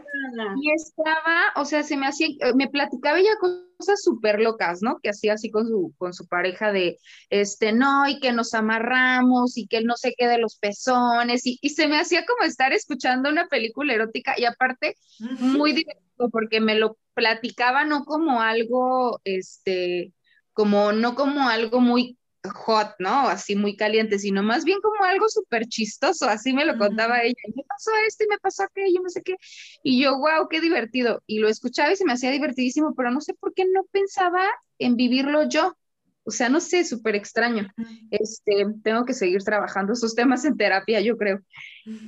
[0.60, 3.36] Y estaba, o sea, se me hacía, me platicaba ella
[3.78, 4.98] cosas súper locas, ¿no?
[5.02, 6.98] Que hacía así con su, con su pareja de,
[7.30, 11.58] este, no, y que nos amarramos y que él no se quede los pezones, y,
[11.62, 16.60] y se me hacía como estar escuchando una película erótica y aparte muy divertido porque
[16.60, 20.12] me lo platicaba no como algo, este,
[20.52, 23.28] como, no como algo muy hot, ¿no?
[23.28, 27.34] Así muy caliente, sino más bien como algo súper chistoso, así me lo contaba ella,
[27.54, 29.36] me pasó esto y me pasó aquello, no sé qué,
[29.82, 33.20] y yo, wow, qué divertido, y lo escuchaba y se me hacía divertidísimo, pero no
[33.20, 34.44] sé por qué no pensaba
[34.78, 35.76] en vivirlo yo,
[36.24, 37.72] o sea, no sé, súper extraño.
[38.10, 41.40] Este, tengo que seguir trabajando esos temas en terapia, yo creo.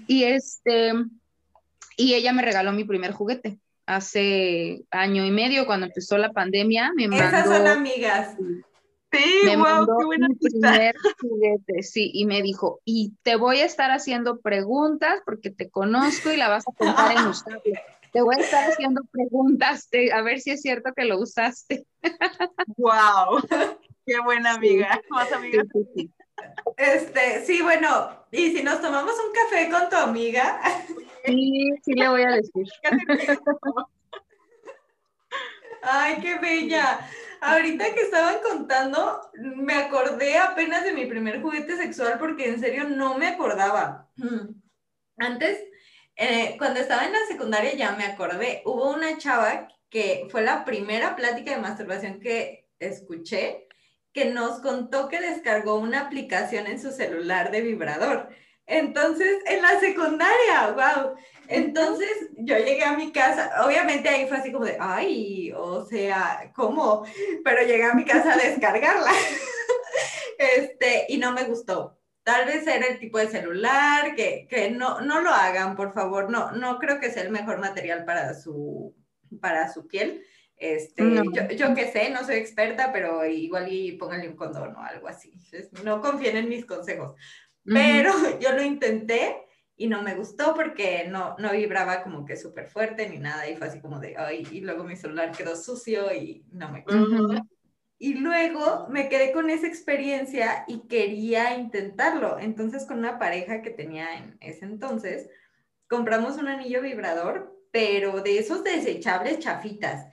[0.06, 0.92] Y este,
[1.96, 6.92] y ella me regaló mi primer juguete hace año y medio, cuando empezó la pandemia,
[6.94, 7.24] me mandó...
[7.24, 8.36] Esas son amigas.
[9.12, 13.58] Sí, me wow, qué buena mi primer juguete, sí, y me dijo, y te voy
[13.58, 17.60] a estar haciendo preguntas porque te conozco y la vas a contar en usarlo.
[18.12, 21.86] Te voy a estar haciendo preguntas de, a ver si es cierto que lo usaste.
[22.76, 23.42] Wow,
[24.06, 25.00] qué buena amiga.
[25.10, 25.64] ¿Más amiga?
[26.76, 30.60] Este, sí, bueno, y si nos tomamos un café con tu amiga.
[31.24, 32.66] Sí, sí le voy a decir.
[35.82, 37.00] Ay, qué bella.
[37.40, 42.84] Ahorita que estaban contando, me acordé apenas de mi primer juguete sexual porque en serio
[42.84, 44.08] no me acordaba.
[45.16, 45.58] Antes,
[46.16, 50.64] eh, cuando estaba en la secundaria ya me acordé, hubo una chava que fue la
[50.64, 53.66] primera plática de masturbación que escuché,
[54.12, 58.28] que nos contó que descargó una aplicación en su celular de vibrador.
[58.70, 61.16] Entonces, en la secundaria, wow.
[61.48, 66.52] Entonces, yo llegué a mi casa, obviamente ahí fue así como de, ay, o sea,
[66.54, 67.04] ¿cómo?
[67.44, 69.10] Pero llegué a mi casa a descargarla.
[70.38, 71.98] este, y no me gustó.
[72.22, 76.30] Tal vez era el tipo de celular, que, que no, no lo hagan, por favor.
[76.30, 78.94] No, no creo que sea el mejor material para su,
[79.40, 80.22] para su piel.
[80.56, 81.02] Este,
[81.32, 85.08] yo, yo que sé, no soy experta, pero igual y pónganle un condón o algo
[85.08, 85.32] así.
[85.82, 87.16] No confíen en mis consejos.
[87.72, 92.66] Pero yo lo intenté y no me gustó porque no, no vibraba como que súper
[92.66, 96.12] fuerte ni nada y fue así como de, ay, y luego mi celular quedó sucio
[96.14, 97.46] y no me gustó.
[97.98, 102.38] Y luego me quedé con esa experiencia y quería intentarlo.
[102.38, 105.28] Entonces con una pareja que tenía en ese entonces,
[105.86, 110.06] compramos un anillo vibrador, pero de esos desechables chafitas.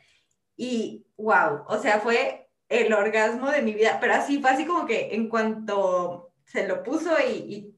[0.56, 4.86] Y wow, o sea, fue el orgasmo de mi vida, pero así fue así como
[4.86, 7.74] que en cuanto se lo puso y,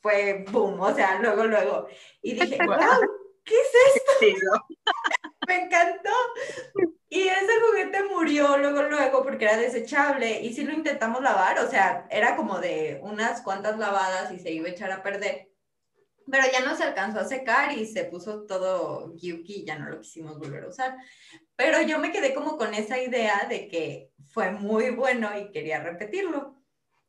[0.00, 1.86] fue boom, o sea, luego, luego.
[2.20, 3.00] Y dije, wow,
[3.44, 4.12] ¿qué es esto?
[5.48, 6.10] Me encantó.
[7.08, 10.40] Y ese juguete murió luego, luego, porque era desechable.
[10.40, 14.50] Y sí lo intentamos lavar, o sea, era como de unas cuantas lavadas y se
[14.50, 15.48] iba a echar a perder.
[16.30, 19.88] Pero ya no se alcanzó a secar y se puso todo gyuki y ya no
[19.88, 20.96] lo quisimos volver a usar.
[21.56, 25.82] Pero yo me quedé como con esa idea de que fue muy bueno y quería
[25.82, 26.61] repetirlo.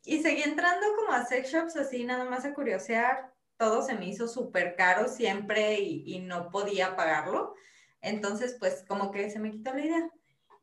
[0.06, 3.34] Y seguí entrando como a sex shops así, nada más a curiosear.
[3.58, 7.56] Todo se me hizo súper caro siempre y, y, no podía pagarlo.
[8.02, 10.10] Entonces, pues como que se me quitó la idea.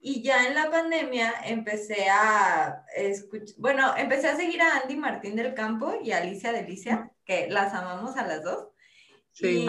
[0.03, 5.37] Y ya en la pandemia empecé a escuchar, bueno, empecé a seguir a Andy Martín
[5.37, 8.69] del Campo y a Alicia Delicia, que las amamos a las dos.
[9.33, 9.67] Sí,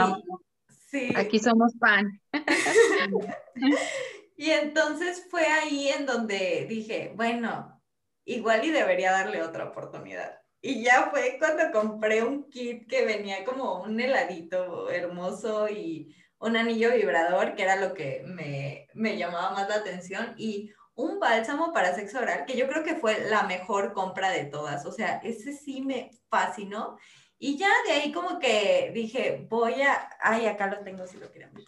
[0.90, 1.14] sí.
[1.18, 2.22] aquí somos fan.
[4.38, 7.81] y entonces fue ahí en donde dije, bueno,
[8.26, 10.40] igual y debería darle otra oportunidad.
[10.62, 16.56] Y ya fue cuando compré un kit que venía como un heladito hermoso y un
[16.56, 21.72] anillo vibrador, que era lo que me, me llamaba más la atención, y un bálsamo
[21.72, 24.86] para sexo oral, que yo creo que fue la mejor compra de todas.
[24.86, 26.98] O sea, ese sí me fascinó.
[27.40, 30.10] Y ya de ahí como que dije, voy a...
[30.20, 31.66] Ay, acá lo tengo si lo quieren ver.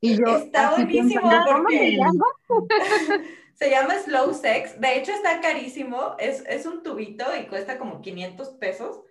[0.00, 1.98] Y yo, está buenísimo porque
[3.60, 4.80] se llama Slow Sex.
[4.80, 6.16] De hecho, está carísimo.
[6.18, 9.02] Es, es un tubito y cuesta como 500 pesos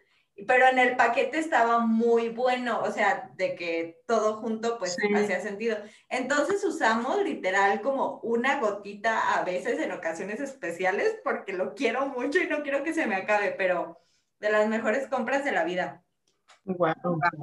[0.47, 5.41] pero en el paquete estaba muy bueno, o sea, de que todo junto pues hacía
[5.41, 5.77] sentido.
[6.09, 12.39] Entonces usamos literal como una gotita a veces en ocasiones especiales porque lo quiero mucho
[12.39, 13.99] y no quiero que se me acabe, pero
[14.39, 16.03] de las mejores compras de la vida.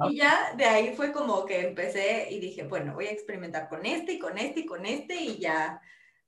[0.09, 3.85] Y ya de ahí fue como que empecé y dije, bueno, voy a experimentar con
[3.85, 5.81] este y con este y con este y ya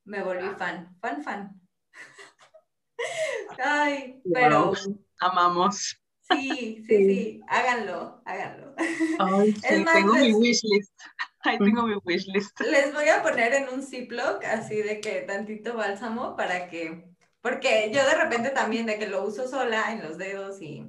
[0.10, 1.62] me volví fan, fan, fan.
[3.64, 4.74] Ay, pero...
[5.20, 5.96] Amamos.
[6.32, 8.76] Sí, sí, sí, háganlo, háganlo.
[9.18, 10.94] Ay, sí, tengo mi wishlist.
[11.40, 12.60] Ahí tengo mi wishlist.
[12.60, 17.10] Les voy a poner en un Ziploc así de que tantito bálsamo para que,
[17.42, 20.86] porque yo de repente también de que lo uso sola en los dedos y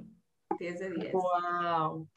[0.59, 1.13] 10 de 10.
[1.13, 2.07] Wow.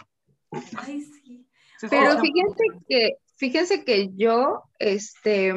[0.77, 1.49] Ay, sí.
[1.89, 5.55] Pero fíjense que, fíjense que yo, este,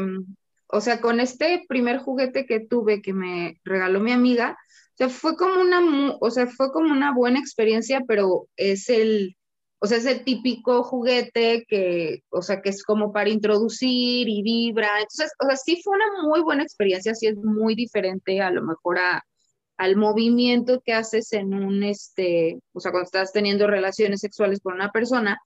[0.67, 4.57] o sea, con este primer juguete que tuve que me regaló mi amiga,
[4.93, 9.37] o sea, fue como una, o sea, fue como una buena experiencia, pero es el,
[9.79, 14.41] o sea, es el típico juguete que, o sea, que es como para introducir y
[14.41, 14.89] vibra.
[14.99, 18.63] Entonces, o sea, sí fue una muy buena experiencia, sí es muy diferente a lo
[18.63, 19.23] mejor a,
[19.77, 24.73] al movimiento que haces en un, este, o sea, cuando estás teniendo relaciones sexuales con
[24.73, 25.39] una persona,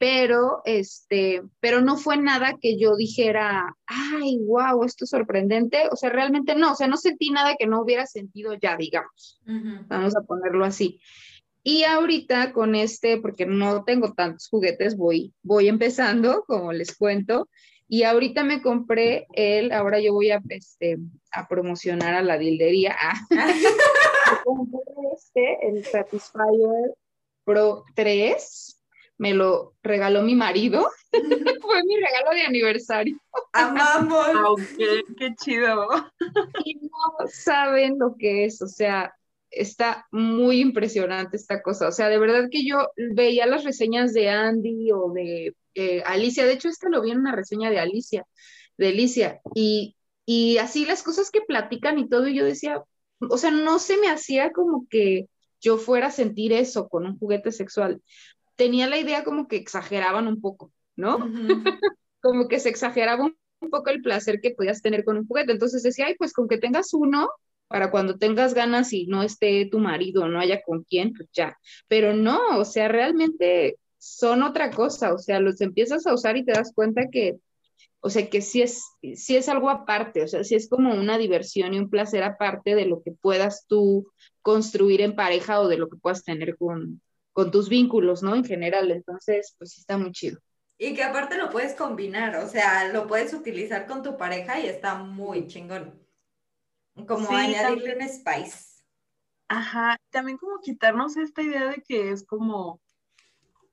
[0.00, 5.96] pero este, pero no fue nada que yo dijera, ay, wow, esto es sorprendente, o
[5.96, 9.42] sea, realmente no, o sea, no sentí nada que no hubiera sentido ya, digamos,
[9.88, 11.02] vamos a ponerlo así.
[11.62, 17.50] Y ahorita con este, porque no tengo tantos juguetes, voy, voy empezando, como les cuento,
[17.86, 20.96] y ahorita me compré el, ahora yo voy a, este,
[21.30, 23.20] a promocionar a la dildería, ah.
[23.30, 24.80] me compré
[25.14, 26.94] este, el Satisfyer
[27.44, 28.79] Pro 3,
[29.20, 30.88] me lo regaló mi marido.
[31.60, 33.20] Fue mi regalo de aniversario.
[33.52, 34.60] Amamos.
[35.18, 35.88] qué chido.
[36.64, 39.14] y no saben lo que es, o sea,
[39.50, 41.88] está muy impresionante esta cosa.
[41.88, 46.46] O sea, de verdad que yo veía las reseñas de Andy o de eh, Alicia.
[46.46, 48.26] De hecho, este lo vi en una reseña de Alicia,
[48.78, 49.42] de Alicia.
[49.54, 52.82] Y, y así las cosas que platican y todo, y yo decía,
[53.28, 55.28] o sea, no se me hacía como que
[55.60, 58.00] yo fuera a sentir eso con un juguete sexual
[58.60, 61.16] tenía la idea como que exageraban un poco, ¿no?
[62.20, 65.52] como que se exageraba un poco el placer que podías tener con un juguete.
[65.52, 67.30] Entonces decía, ay, pues con que tengas uno,
[67.68, 71.56] para cuando tengas ganas y no esté tu marido, no haya con quién, pues ya.
[71.88, 76.44] Pero no, o sea, realmente son otra cosa, o sea, los empiezas a usar y
[76.44, 77.38] te das cuenta que,
[78.00, 81.16] o sea, que sí es, sí es algo aparte, o sea, sí es como una
[81.16, 85.78] diversión y un placer aparte de lo que puedas tú construir en pareja o de
[85.78, 87.00] lo que puedas tener con,
[87.32, 88.34] con tus vínculos, ¿no?
[88.34, 90.40] En general, entonces, pues está muy chido.
[90.78, 94.66] Y que aparte lo puedes combinar, o sea, lo puedes utilizar con tu pareja y
[94.66, 95.94] está muy chingón.
[97.06, 98.82] Como añadirle un spice.
[99.48, 102.80] Ajá, también como quitarnos esta idea de que es como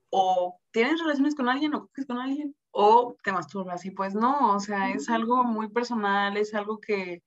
[0.09, 4.55] o tienes relaciones con alguien o coges con alguien o te masturbas y pues no,
[4.55, 7.23] o sea, es algo muy personal, es algo que,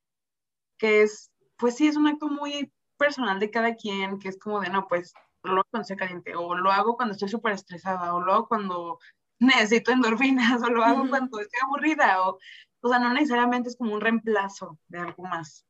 [0.79, 4.61] que es, pues sí, es un acto muy personal de cada quien, que es como
[4.61, 8.15] de, no, pues lo hago cuando estoy caliente, o lo hago cuando estoy súper estresada,
[8.15, 8.99] o lo hago cuando
[9.39, 12.39] necesito endorfinas, o lo hago cuando estoy aburrida, o,
[12.83, 15.65] o sea, no necesariamente es como un reemplazo de algo más.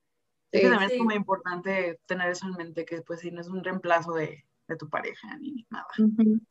[0.52, 3.62] Sí, también es muy importante tener eso en mente, que pues sí, no es un
[3.62, 5.86] reemplazo de, de tu pareja ni nada.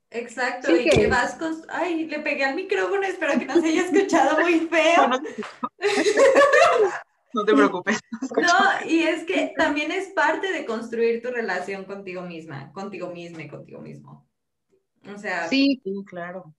[0.10, 1.08] Exacto, y que...
[1.08, 1.54] vas con...
[1.70, 5.08] Ay, le pegué al micrófono, espero que no se haya escuchado muy feo.
[5.08, 5.20] No
[7.46, 8.00] te preocupes.
[8.38, 13.44] No, y es que también es parte de construir tu relación contigo misma, contigo misma
[13.44, 14.28] y contigo mismo.
[15.14, 16.54] O sea, sí, claro.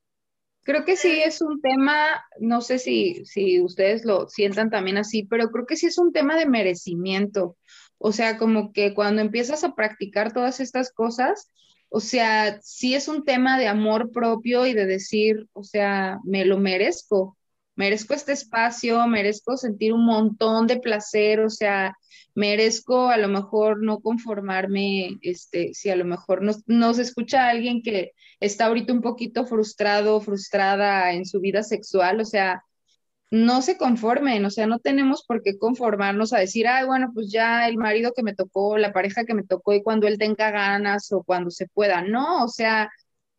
[0.62, 5.24] Creo que sí es un tema, no sé si, si ustedes lo sientan también así,
[5.24, 7.56] pero creo que sí es un tema de merecimiento.
[7.98, 11.50] O sea, como que cuando empiezas a practicar todas estas cosas,
[11.88, 16.44] o sea, sí es un tema de amor propio y de decir, o sea, me
[16.44, 17.36] lo merezco
[17.80, 21.96] merezco este espacio, merezco sentir un montón de placer, o sea,
[22.34, 27.82] merezco a lo mejor no conformarme, este, si a lo mejor nos, nos escucha alguien
[27.82, 32.62] que está ahorita un poquito frustrado, frustrada en su vida sexual, o sea,
[33.30, 37.32] no se conformen, o sea, no tenemos por qué conformarnos a decir, ay, bueno, pues
[37.32, 40.50] ya el marido que me tocó, la pareja que me tocó y cuando él tenga
[40.50, 42.02] ganas o cuando se pueda.
[42.02, 42.90] No, o sea,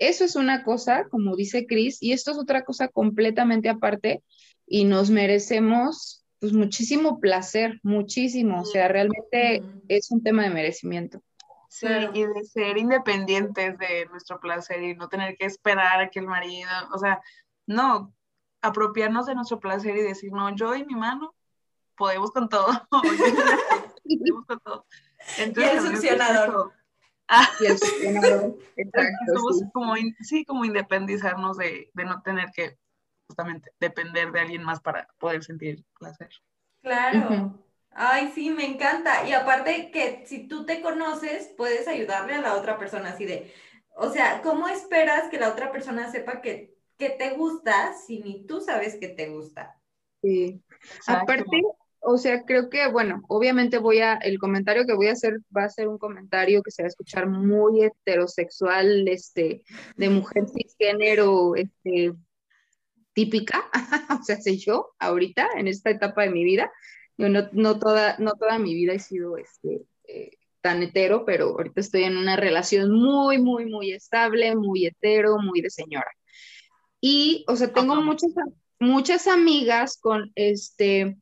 [0.02, 4.24] eso es una cosa, como dice Cris, y esto es otra cosa completamente aparte
[4.66, 11.22] y nos merecemos pues muchísimo placer, muchísimo, o sea, realmente es un tema de merecimiento.
[11.70, 11.86] Sí,
[12.16, 16.26] y de ser independientes de nuestro placer y no tener que esperar a que el
[16.26, 17.22] marido, o sea,
[17.68, 18.12] no,
[18.60, 21.36] apropiarnos de nuestro placer y decir, no, yo y mi mano
[21.96, 22.68] podemos con todo.
[22.90, 24.86] podemos con todo.
[25.38, 26.74] Entonces, y el succionador.
[27.34, 27.80] Ah, y el
[29.74, 32.78] como, sí, como independizarnos de, de no tener que
[33.26, 36.30] justamente depender de alguien más para poder sentir placer.
[36.82, 37.58] Claro.
[37.92, 39.26] Ay, sí, me encanta.
[39.28, 43.54] Y aparte que si tú te conoces, puedes ayudarle a la otra persona así de,
[43.96, 46.72] o sea, ¿cómo esperas que la otra persona sepa que
[47.02, 49.76] que te gusta si ni tú sabes que te gusta.
[50.22, 50.62] Sí.
[51.08, 51.64] Aparte,
[52.04, 55.66] o sea, creo que, bueno, obviamente voy a, el comentario que voy a hacer va
[55.66, 59.62] a ser un comentario que se va a escuchar muy heterosexual, este,
[59.98, 62.14] de mujer cisgénero, este,
[63.14, 63.70] típica,
[64.20, 66.72] o sea, soy yo ahorita, en esta etapa de mi vida.
[67.18, 70.32] Yo no, no, toda, no toda mi vida he sido, este, eh,
[70.62, 75.62] tan hetero, pero ahorita estoy en una relación muy, muy, muy estable, muy hetero, muy
[75.62, 76.10] de señora.
[77.00, 78.32] Y, o sea, tengo muchas,
[78.80, 81.21] muchas amigas con este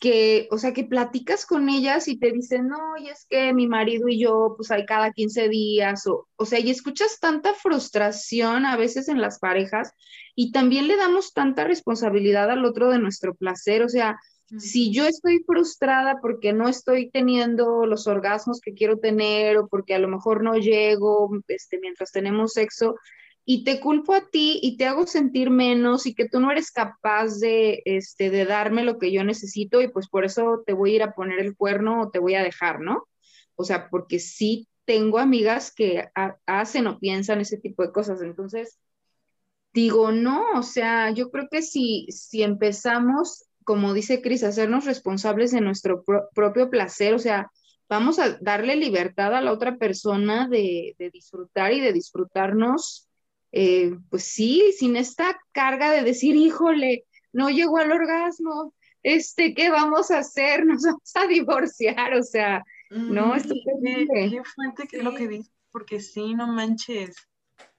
[0.00, 3.68] que, o sea, que platicas con ellas y te dicen, no, y es que mi
[3.68, 8.64] marido y yo, pues hay cada 15 días, o, o sea, y escuchas tanta frustración
[8.64, 9.92] a veces en las parejas
[10.34, 14.18] y también le damos tanta responsabilidad al otro de nuestro placer, o sea,
[14.58, 19.94] si yo estoy frustrada porque no estoy teniendo los orgasmos que quiero tener o porque
[19.94, 22.96] a lo mejor no llego este, mientras tenemos sexo,
[23.52, 26.70] y te culpo a ti y te hago sentir menos y que tú no eres
[26.70, 30.92] capaz de, este, de darme lo que yo necesito y pues por eso te voy
[30.92, 33.08] a ir a poner el cuerno o te voy a dejar, ¿no?
[33.56, 36.10] O sea, porque sí tengo amigas que
[36.46, 38.22] hacen o piensan ese tipo de cosas.
[38.22, 38.78] Entonces,
[39.74, 44.84] digo, no, o sea, yo creo que si, si empezamos, como dice Cris, a hacernos
[44.84, 46.04] responsables de nuestro
[46.36, 47.50] propio placer, o sea,
[47.88, 53.08] vamos a darle libertad a la otra persona de, de disfrutar y de disfrutarnos
[53.52, 59.70] eh, pues sí, sin esta carga de decir, híjole, no llegó al orgasmo, este, ¿qué
[59.70, 60.64] vamos a hacer?
[60.66, 65.28] Nos vamos a divorciar, o sea, no, esto qué, qué fuerte que es lo que
[65.28, 67.16] dices, porque sí, no manches,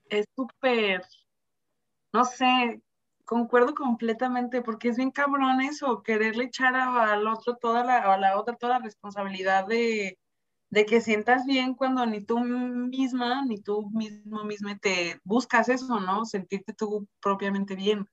[0.10, 1.04] es súper,
[2.14, 2.82] no sé,
[3.26, 8.38] concuerdo completamente, porque es bien cabrón eso, quererle echar al otro toda la, a la
[8.38, 10.18] otra toda la responsabilidad de,
[10.72, 16.00] de que sientas bien cuando ni tú misma, ni tú mismo mismo te buscas eso,
[16.00, 16.26] ¿no?
[16.26, 18.08] Sentirte tú propiamente bien.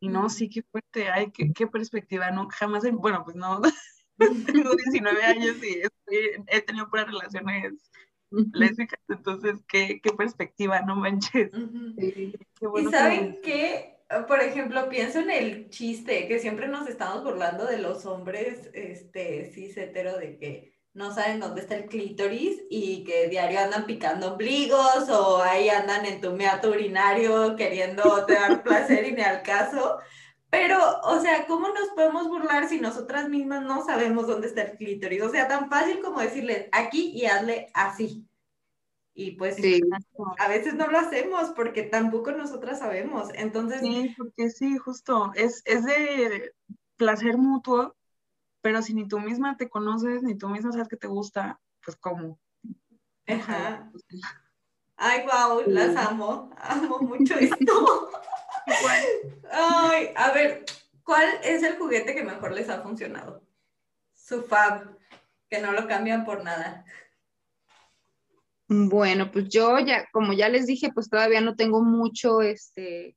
[0.00, 3.60] Y no, sí, qué fuerte, ay, qué, perspectiva, no, jamás, bueno, pues no,
[4.46, 5.82] tengo 19 años y
[6.46, 7.90] he tenido puras relaciones
[8.30, 11.50] lésbicas, entonces, qué, perspectiva, no manches.
[11.52, 13.98] y saben qué,
[14.28, 19.50] por ejemplo, pienso en el chiste, que siempre nos estamos burlando de los hombres, este,
[19.52, 24.32] cis hetero, de que no saben dónde está el clítoris y que diario andan picando
[24.32, 29.42] ombligos o ahí andan en tu meato urinario queriendo te dar placer y ni al
[29.42, 29.98] caso.
[30.48, 34.78] Pero, o sea, ¿cómo nos podemos burlar si nosotras mismas no sabemos dónde está el
[34.78, 35.20] clítoris?
[35.20, 38.26] O sea, tan fácil como decirles aquí y hazle así.
[39.12, 39.58] Y pues
[40.38, 43.28] a veces no lo hacemos porque tampoco nosotras sabemos.
[43.34, 43.80] Entonces.
[43.82, 45.30] Sí, porque sí, justo.
[45.34, 46.52] Es, es de
[46.96, 47.94] placer mutuo
[48.66, 51.96] pero si ni tú misma te conoces, ni tú misma sabes que te gusta, pues
[51.98, 52.40] ¿cómo?
[53.24, 53.92] Ajá.
[54.96, 58.10] Ay, wow, las amo, amo mucho esto.
[59.52, 60.64] Ay, a ver,
[61.04, 63.40] ¿cuál es el juguete que mejor les ha funcionado?
[64.12, 64.98] Su fab,
[65.48, 66.84] que no lo cambian por nada.
[68.66, 73.16] Bueno, pues yo ya, como ya les dije, pues todavía no tengo mucho, este,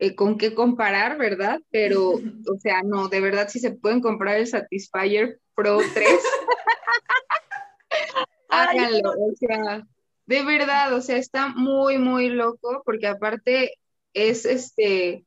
[0.00, 1.60] eh, con qué comparar, ¿verdad?
[1.70, 6.08] Pero, o sea, no, de verdad, si se pueden comprar el Satisfyer Pro 3,
[8.48, 9.86] háganlo, o sea,
[10.24, 13.74] de verdad, o sea, está muy, muy loco, porque aparte
[14.14, 15.26] es este,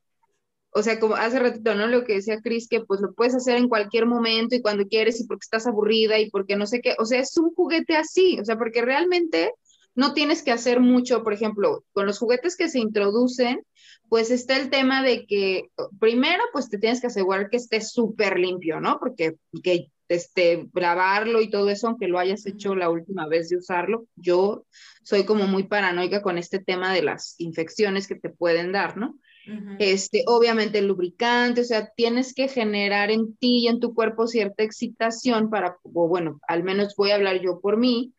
[0.72, 1.86] o sea, como hace ratito, ¿no?
[1.86, 5.22] Lo que decía Cris, que pues lo puedes hacer en cualquier momento y cuando quieres
[5.22, 8.40] y porque estás aburrida y porque no sé qué, o sea, es un juguete así,
[8.40, 9.52] o sea, porque realmente
[9.96, 13.64] no tienes que hacer mucho, por ejemplo, con los juguetes que se introducen,
[14.10, 15.70] pues está el tema de que
[16.00, 19.00] primero, pues te tienes que asegurar que esté súper limpio, ¿no?
[19.00, 23.58] Porque que este, lavarlo y todo eso, aunque lo hayas hecho la última vez de
[23.58, 24.66] usarlo, yo
[25.04, 29.18] soy como muy paranoica con este tema de las infecciones que te pueden dar, ¿no?
[29.80, 34.28] este, obviamente el lubricante, o sea, tienes que generar en ti y en tu cuerpo
[34.28, 38.14] cierta excitación para, o bueno, al menos voy a hablar yo por mí,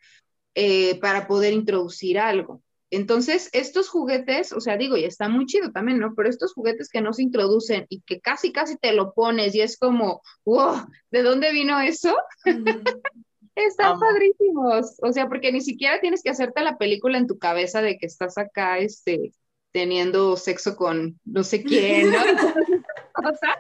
[0.55, 2.63] eh, para poder introducir algo.
[2.91, 6.15] Entonces, estos juguetes, o sea, digo, y está muy chido también, ¿no?
[6.15, 9.63] Pero estos juguetes que no se introducen y que casi, casi te lo pones y
[9.63, 12.15] es como, wow, ¿de dónde vino eso?
[13.57, 14.97] Están padrísimos.
[15.03, 18.07] O sea, porque ni siquiera tienes que hacerte la película en tu cabeza de que
[18.07, 19.33] estás acá, este,
[19.73, 22.19] teniendo sexo con no sé quién, ¿no?
[23.15, 23.59] cosas.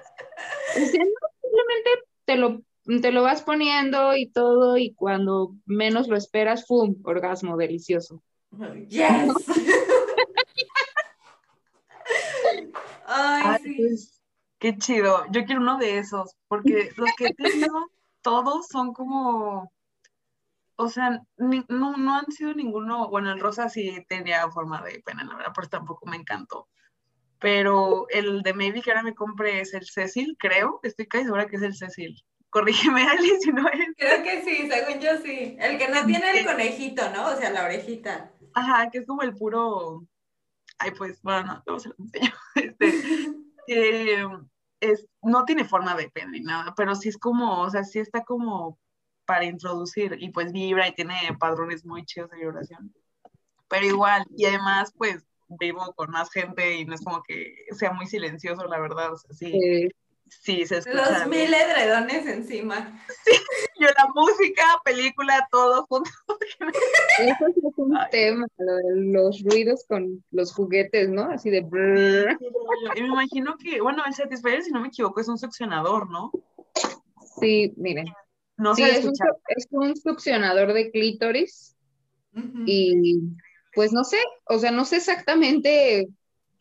[0.75, 1.91] simplemente
[2.25, 6.97] te lo, te lo vas poniendo y todo, y cuando menos lo esperas, ¡pum!
[7.05, 8.23] Orgasmo delicioso.
[8.89, 9.35] Yes.
[13.07, 13.77] Ay, sí.
[13.77, 14.23] Pues,
[14.59, 15.25] qué chido.
[15.31, 17.87] Yo quiero uno de esos, porque los que he tenido,
[18.23, 19.71] todos son como
[20.77, 25.25] o sea, no, no han sido ninguno, bueno, el rosa sí tenía forma de pena,
[25.25, 26.69] la verdad, pero tampoco me encantó.
[27.39, 31.47] Pero el de Maybe que ahora me compré es el Cecil, creo, estoy casi segura
[31.47, 32.25] que es el Cecil.
[32.55, 33.97] Corrígeme, Alice, si no es.
[33.97, 35.57] Creo que sí, según yo sí.
[35.59, 37.27] El que no tiene el conejito, ¿no?
[37.27, 38.31] O sea, la orejita.
[38.55, 40.07] Ajá, que es como el puro.
[40.79, 42.33] Ay, pues, bueno, no, luego se lo enseño.
[43.67, 44.25] Este,
[44.79, 47.99] es, no tiene forma de pena ni nada, pero sí es como, o sea, sí
[47.99, 48.79] está como
[49.25, 52.95] para introducir y pues vibra y tiene padrones muy chidos de vibración.
[53.67, 57.93] Pero igual, y además pues vivo con más gente y no es como que sea
[57.93, 59.51] muy silencioso, la verdad, o sea, sí.
[59.51, 59.89] sí.
[60.29, 61.21] Se escucha.
[61.21, 63.01] Los mil edredones encima.
[63.25, 63.33] Sí,
[63.81, 66.11] yo la música, película, todo junto.
[67.19, 71.31] Eso es un tema, los ruidos con los juguetes, ¿no?
[71.31, 71.59] Así de...
[72.97, 76.31] Y me imagino que, bueno, el Satisfyer, si no me equivoco, es un succionador, ¿no?
[77.41, 78.07] Sí, miren,
[78.57, 79.13] no sí, es un,
[79.49, 81.77] es un, succionador de clítoris
[82.67, 83.21] y
[83.75, 86.09] pues no sé, o sea, no sé exactamente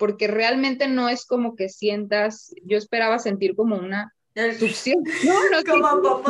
[0.03, 4.13] porque realmente no es como que sientas, yo esperaba sentir como una
[4.59, 5.01] succión.
[5.25, 6.21] No, no como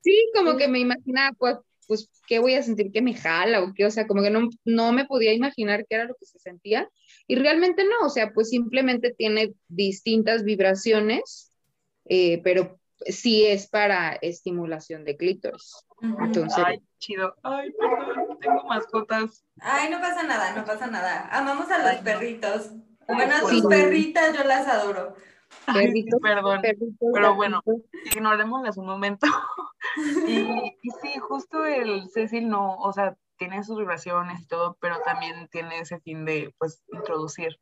[0.00, 3.74] Sí, como que me imaginaba, pues, pues, ¿qué voy a sentir que me jala o
[3.74, 3.84] qué?
[3.84, 6.88] O sea, como que no, no me podía imaginar qué era lo que se sentía.
[7.26, 11.52] Y realmente no, o sea, pues simplemente tiene distintas vibraciones,
[12.06, 15.84] eh, pero sí es para estimulación de clítoris.
[16.00, 17.34] Entonces, Ay, chido.
[17.42, 18.13] Ay, perdón,
[18.44, 19.44] tengo mascotas.
[19.60, 21.28] Ay, no pasa nada, no pasa nada.
[21.32, 22.70] Amamos a los perritos.
[23.06, 25.14] Bueno, a tus perritas yo las adoro.
[25.66, 26.62] Perritos, perdón,
[27.12, 27.62] pero bueno,
[28.14, 29.26] ignorémoslas un momento.
[30.26, 35.00] y, y, sí, justo el Cecil no, o sea, tiene sus vibraciones y todo, pero
[35.04, 37.58] también tiene ese fin de, pues, introducir.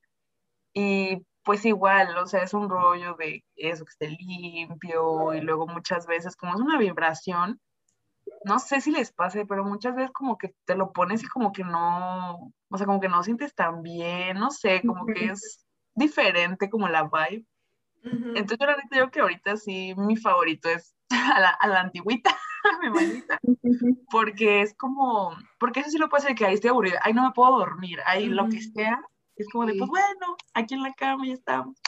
[0.75, 5.67] Y pues igual, o sea, es un rollo de eso, que esté limpio y luego
[5.67, 7.61] muchas veces como es una vibración,
[8.45, 11.53] no sé si les pase, pero muchas veces como que te lo pones y como
[11.53, 15.67] que no, o sea, como que no sientes tan bien, no sé, como que es
[15.95, 17.47] diferente como la vibe.
[18.05, 21.81] Entonces yo la neta digo que ahorita sí mi favorito es a la, a la
[21.81, 22.37] antigüita,
[22.83, 23.39] mi manita,
[24.11, 27.23] porque es como, porque eso sí lo puede ser que ahí estoy aburrida, ahí no
[27.23, 29.01] me puedo dormir, ahí lo que sea,
[29.37, 31.81] es como de, pues bueno, aquí en la cama ya estamos.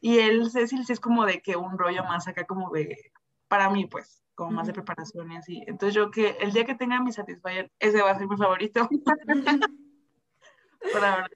[0.00, 3.12] Y el Cecil sí es como de que un rollo más acá como de,
[3.48, 5.62] para mí pues, como más de preparación y así.
[5.66, 8.88] Entonces yo que el día que tenga mi Satisfyer, ese va a ser mi favorito.
[10.94, 11.28] para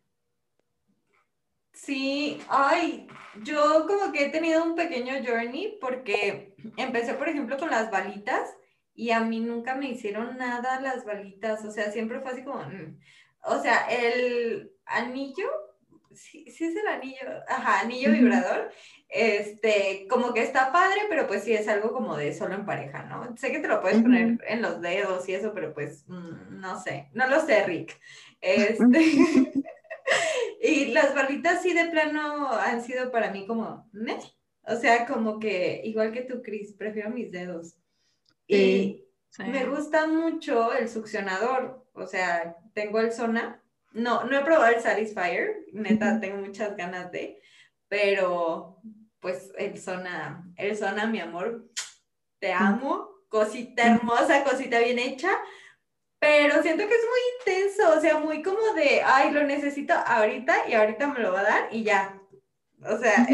[1.74, 3.06] Sí, ay,
[3.42, 8.48] yo como que he tenido un pequeño journey porque empecé, por ejemplo, con las balitas
[8.94, 12.60] y a mí nunca me hicieron nada las balitas, o sea, siempre fue así como,
[12.60, 12.98] mm".
[13.42, 15.46] o sea, el, anillo,
[16.14, 18.70] sí, sí es el anillo, ajá, anillo vibrador,
[19.08, 23.04] este, como que está padre, pero pues sí es algo como de solo en pareja,
[23.04, 23.36] ¿no?
[23.36, 26.80] Sé que te lo puedes poner en los dedos y eso, pero pues mm, no
[26.80, 27.98] sé, no lo sé, Rick.
[28.40, 28.84] Este,
[30.62, 34.18] y las balitas sí de plano han sido para mí como, ¿me?
[34.66, 37.76] O sea, como que igual que tú, Cris, prefiero mis dedos.
[38.46, 39.04] Y
[39.38, 43.63] me gusta mucho el succionador, o sea, tengo el Sona
[43.94, 47.40] no, no he probado el Satisfyer, neta, tengo muchas ganas de,
[47.88, 48.80] pero
[49.20, 51.70] pues el Sona, el Sona, mi amor,
[52.40, 55.30] te amo, cosita hermosa, cosita bien hecha,
[56.18, 60.68] pero siento que es muy intenso, o sea, muy como de, ay, lo necesito ahorita
[60.68, 62.20] y ahorita me lo va a dar y ya.
[62.86, 63.26] O sea,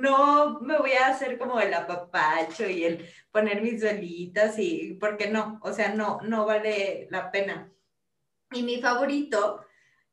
[0.00, 5.28] no me voy a hacer como el apapacho y el poner mis velitas y, porque
[5.28, 7.70] no, o sea, no, no vale la pena.
[8.52, 9.64] Y mi favorito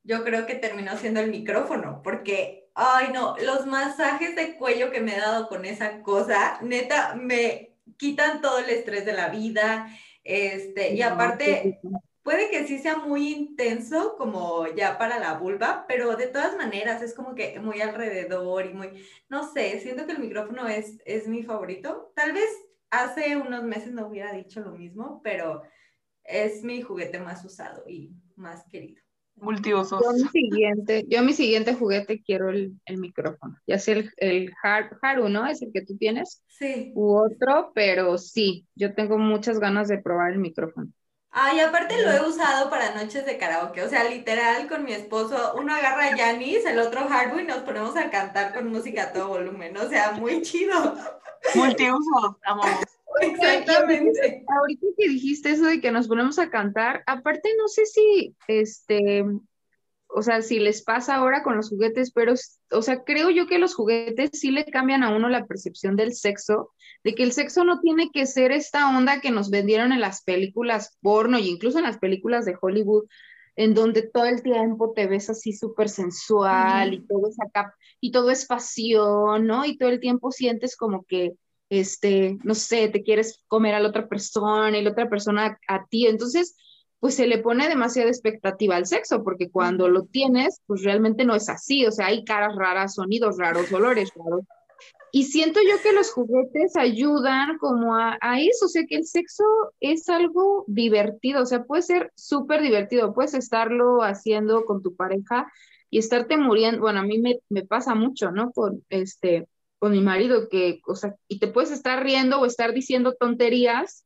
[0.08, 5.01] yo creo que terminó siendo el micrófono, porque, ay no, los masajes de cuello que
[5.01, 9.89] me he dado con esa cosa, neta, me quitan todo el estrés de la vida,
[10.24, 11.80] este, y aparte,
[12.24, 17.01] puede que sí sea muy intenso como ya para la vulva, pero de todas maneras
[17.01, 21.28] es como que muy alrededor y muy, no sé, siento que el micrófono es, es
[21.28, 22.12] mi favorito.
[22.16, 22.49] Tal vez
[22.89, 25.64] hace unos meses no hubiera dicho lo mismo, pero
[26.24, 29.07] es mi juguete más usado y más querido.
[29.39, 30.01] Multiusos.
[30.03, 33.57] Yo mi siguiente, yo mi siguiente juguete quiero el, el micrófono.
[33.67, 34.53] Ya sea el, el
[35.01, 35.45] Haru, ¿no?
[35.45, 36.43] Es el que tú tienes.
[36.47, 36.91] Sí.
[36.95, 40.91] U otro, pero sí, yo tengo muchas ganas de probar el micrófono.
[41.29, 45.53] Ay, aparte lo he usado para noches de karaoke, o sea, literal con mi esposo,
[45.55, 49.13] uno agarra a Yanis, el otro Harbu y nos ponemos a cantar con música a
[49.13, 50.95] todo volumen, o sea, muy chido.
[51.53, 52.97] Multiusos, amamos.
[53.22, 54.43] Exactamente.
[54.47, 59.26] Ahorita que dijiste eso de que nos ponemos a cantar, aparte no sé si, este,
[60.08, 62.34] o sea, si les pasa ahora con los juguetes, pero,
[62.72, 66.14] o sea, creo yo que los juguetes sí le cambian a uno la percepción del
[66.14, 66.72] sexo,
[67.03, 70.24] de que el sexo no tiene que ser esta onda que nos vendieron en las
[70.24, 73.05] películas porno y incluso en las películas de Hollywood,
[73.55, 78.12] en donde todo el tiempo te ves así súper sensual y todo es acá, y
[78.12, 79.66] todo es pasión, ¿no?
[79.66, 81.34] Y todo el tiempo sientes como que
[81.70, 85.86] este, no sé, te quieres comer a la otra persona y la otra persona a,
[85.88, 86.07] ti.
[86.07, 86.55] Entonces,
[86.99, 91.36] pues se le pone demasiada expectativa al sexo, porque cuando lo tienes, pues realmente no
[91.36, 91.86] es así.
[91.86, 94.45] O sea, hay caras raras, sonidos raros, olores raros.
[95.11, 99.05] Y siento yo que los juguetes ayudan como a, a eso, o sea, que el
[99.05, 99.43] sexo
[99.80, 105.51] es algo divertido, o sea, puede ser súper divertido, puedes estarlo haciendo con tu pareja
[105.89, 108.51] y estarte muriendo, bueno, a mí me, me pasa mucho, ¿no?
[108.51, 109.47] Con este,
[109.80, 114.05] con mi marido, que, o sea, y te puedes estar riendo o estar diciendo tonterías,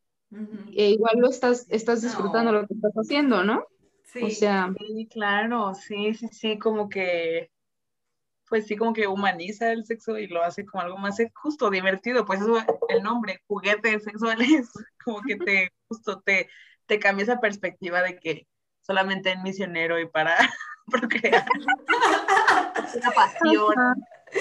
[0.74, 3.66] e igual lo estás, estás disfrutando lo que estás haciendo, ¿no?
[4.06, 4.24] Sí.
[4.24, 7.52] O sea, Sí, claro, sí, sí, sí, como que,
[8.48, 12.26] pues sí, como que humaniza el sexo y lo hace como algo más justo, divertido,
[12.26, 12.58] pues eso,
[12.90, 14.70] el nombre, juguetes sexuales,
[15.06, 16.50] como que te, justo te,
[16.86, 18.48] te cambia esa perspectiva de que
[18.82, 20.36] solamente es misionero y para
[20.88, 21.46] procrear.
[22.84, 23.76] Es una pasión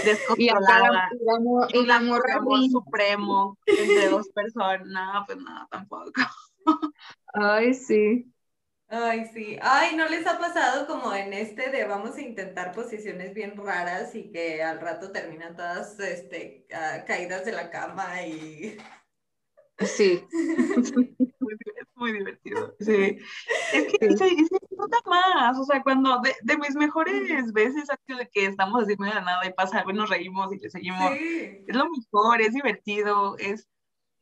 [0.04, 1.08] descontrolada.
[1.12, 2.72] el amor, el un amor amor reina.
[2.72, 4.86] supremo entre dos personas.
[4.86, 6.12] No, pues no, tampoco.
[7.34, 8.32] Ay, sí.
[8.88, 9.56] Ay, sí.
[9.62, 14.14] Ay, ¿no les ha pasado como en este de vamos a intentar posiciones bien raras
[14.16, 18.76] y que al rato terminan todas este, ah, caídas de la cama y...
[19.78, 20.24] Sí.
[22.00, 22.74] Muy, divertido.
[22.80, 23.18] Sí.
[23.72, 25.58] Es que se, disfruta más.
[25.58, 27.88] O sea, cuando de, de mis mejores veces,
[28.32, 30.70] que estamos así medio de la nada y pasa algo y nos reímos y le
[30.70, 31.12] seguimos.
[31.12, 31.64] Sí.
[31.68, 33.68] Es lo mejor, es divertido, es,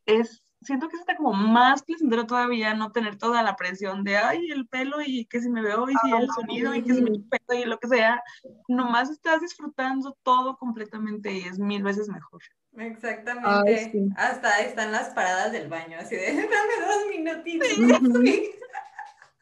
[0.06, 4.50] es, siento que está como más placentero todavía no tener toda la presión de, ay,
[4.50, 7.12] el pelo y que si me veo y si el sonido y que si me
[7.12, 8.22] chupeto y lo que sea.
[8.68, 12.42] Nomás estás disfrutando todo completamente y es mil veces mejor.
[12.76, 13.48] Exactamente.
[13.48, 14.08] Ay, sí.
[14.16, 17.78] Hasta están las paradas del baño, así de, dame dos minutitos.
[17.78, 18.22] Ujú.
[18.22, 18.50] Sí.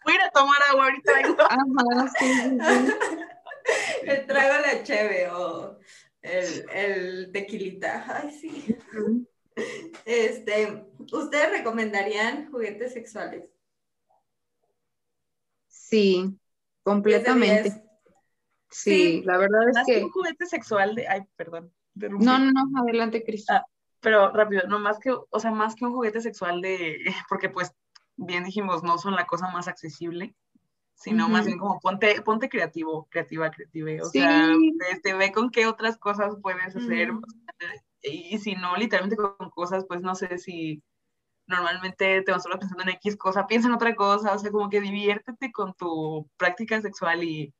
[0.05, 1.13] Voy a ir a tomar agua ahorita.
[1.15, 1.43] vengo.
[1.43, 2.93] Ajá, sí, sí, sí.
[4.03, 5.77] El trago la cheve o
[6.23, 8.05] el, el tequilita.
[8.07, 8.77] Ay, sí.
[10.05, 13.45] Este, ¿ustedes recomendarían juguetes sexuales?
[15.69, 16.39] Sí, 10 de
[16.85, 17.63] completamente.
[17.71, 17.75] 10.
[18.69, 19.23] Sí, Sí.
[19.25, 20.05] la verdad es Más que que...
[20.05, 21.73] un juguete sexual de, ay, perdón.
[21.95, 23.47] No, no, no, adelante, Cris.
[23.49, 23.65] Ah,
[24.01, 26.99] pero rápido, no más que, o sea, más que un juguete sexual de,
[27.31, 27.73] porque pues,
[28.17, 30.35] bien dijimos, no son la cosa más accesible,
[30.95, 34.19] sino más bien como ponte, ponte creativo, creativa, creative, o Sí.
[34.21, 34.51] sea,
[34.91, 37.11] este, ve con qué otras cosas puedes hacer,
[38.07, 40.83] y si no, literalmente con cosas, pues no sé si
[41.47, 44.69] normalmente te vas solo pensando en X cosa, piensa en otra cosa, o sea, como
[44.69, 47.55] que diviértete con tu práctica sexual y,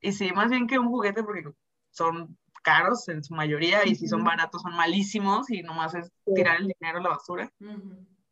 [0.00, 1.44] y sí, más bien que un juguete, porque
[1.90, 6.60] son caros en su mayoría y si son baratos son malísimos y nomás es tirar
[6.60, 7.52] el dinero a la basura.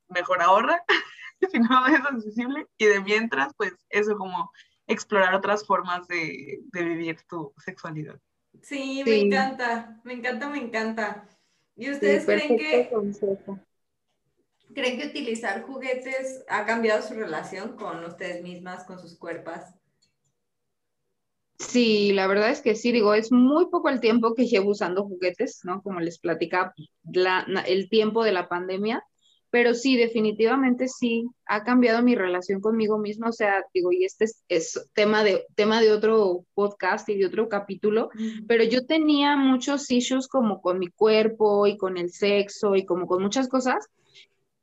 [0.08, 0.82] Mejor ahorra,
[1.50, 2.66] si no es accesible.
[2.76, 4.50] Y de mientras, pues eso como
[4.86, 8.18] explorar otras formas de, de vivir tu sexualidad.
[8.62, 11.28] Sí, me encanta, me encanta, me encanta.
[11.78, 13.58] ¿Y Sí, ustedes creen que, consejo.
[14.74, 19.60] creen que utilizar juguetes ha cambiado su relación con ustedes mismas, con sus cuerpos?
[21.58, 25.04] Sí, la verdad es que sí, digo, es muy poco el tiempo que llevo usando
[25.04, 25.82] juguetes, ¿no?
[25.82, 26.72] Como les platicaba,
[27.12, 29.02] la- el tiempo de la pandemia,
[29.50, 34.26] pero sí, definitivamente sí, ha cambiado mi relación conmigo misma, o sea, digo, y este
[34.26, 38.10] es, es tema de, tema de otro podcast y de otro capítulo,
[38.46, 43.06] pero yo tenía muchos issues como con mi cuerpo y con el sexo y como
[43.06, 43.88] con muchas cosas,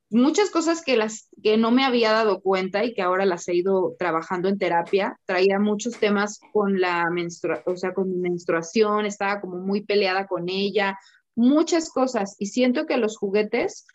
[0.08, 3.54] muchas cosas que las que no me había dado cuenta y que ahora las he
[3.54, 5.18] ido trabajando en terapia.
[5.24, 10.26] Traía muchos temas con la menstrua, o sea, con mi menstruación, estaba como muy peleada
[10.26, 10.98] con ella,
[11.34, 13.86] muchas cosas y siento que los juguetes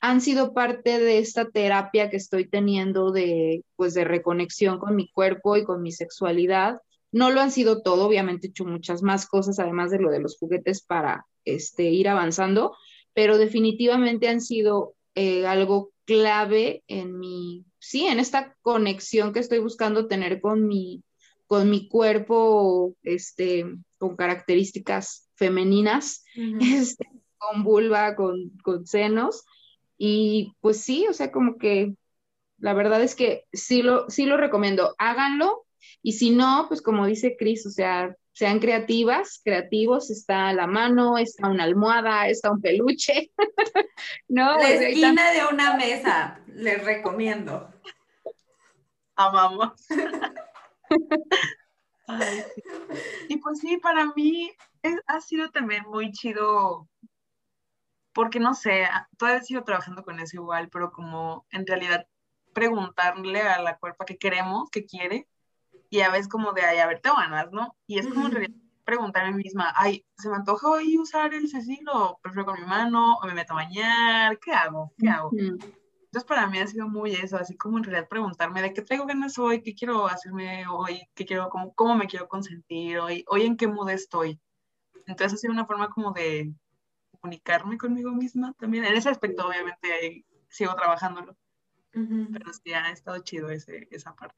[0.00, 5.10] han sido parte de esta terapia que estoy teniendo de, pues, de reconexión con mi
[5.10, 6.80] cuerpo y con mi sexualidad.
[7.12, 10.20] No lo han sido todo, obviamente he hecho muchas más cosas, además de lo de
[10.20, 12.76] los juguetes para este, ir avanzando,
[13.14, 19.58] pero definitivamente han sido eh, algo clave en mi, sí, en esta conexión que estoy
[19.58, 21.02] buscando tener con mi,
[21.46, 23.64] con mi cuerpo, este,
[23.98, 26.24] con características femeninas,
[26.60, 29.44] este, con vulva, con, con senos.
[29.98, 31.94] Y pues sí, o sea, como que
[32.58, 35.66] la verdad es que sí lo, sí lo recomiendo, háganlo.
[36.02, 41.16] Y si no, pues como dice Cris, o sea, sean creativas, creativos, está la mano,
[41.18, 43.32] está una almohada, está un peluche.
[44.28, 47.70] no, la esquina de una mesa, les recomiendo.
[49.14, 49.72] Amamos.
[53.28, 54.52] Y pues sí, para mí
[55.06, 56.88] ha sido también muy chido,
[58.16, 58.88] porque no sé,
[59.18, 62.06] todavía sigo trabajando con eso igual, pero como en realidad
[62.54, 65.28] preguntarle a la cuerpa qué queremos, qué quiere,
[65.90, 67.76] y a veces como de, ay, a ver, te ganas, ¿no?
[67.86, 68.30] Y es como
[68.84, 72.58] preguntarme a mí misma, ay, ¿se me antoja hoy usar el Cecil o prefiero con
[72.58, 74.38] mi mano o me meto a bañar?
[74.38, 74.94] ¿Qué hago?
[74.96, 75.30] ¿Qué hago?
[75.36, 79.04] Entonces para mí ha sido muy eso, así como en realidad preguntarme de qué traigo
[79.04, 83.42] ganas hoy, qué quiero hacerme hoy, qué quiero, cómo, cómo me quiero consentir hoy, hoy
[83.42, 84.40] en qué mood estoy.
[85.06, 86.54] Entonces ha sido una forma como de
[87.18, 88.84] comunicarme conmigo misma también.
[88.84, 91.36] En ese aspecto obviamente sigo trabajándolo,
[91.92, 94.36] pero sí ha estado chido ese, esa parte.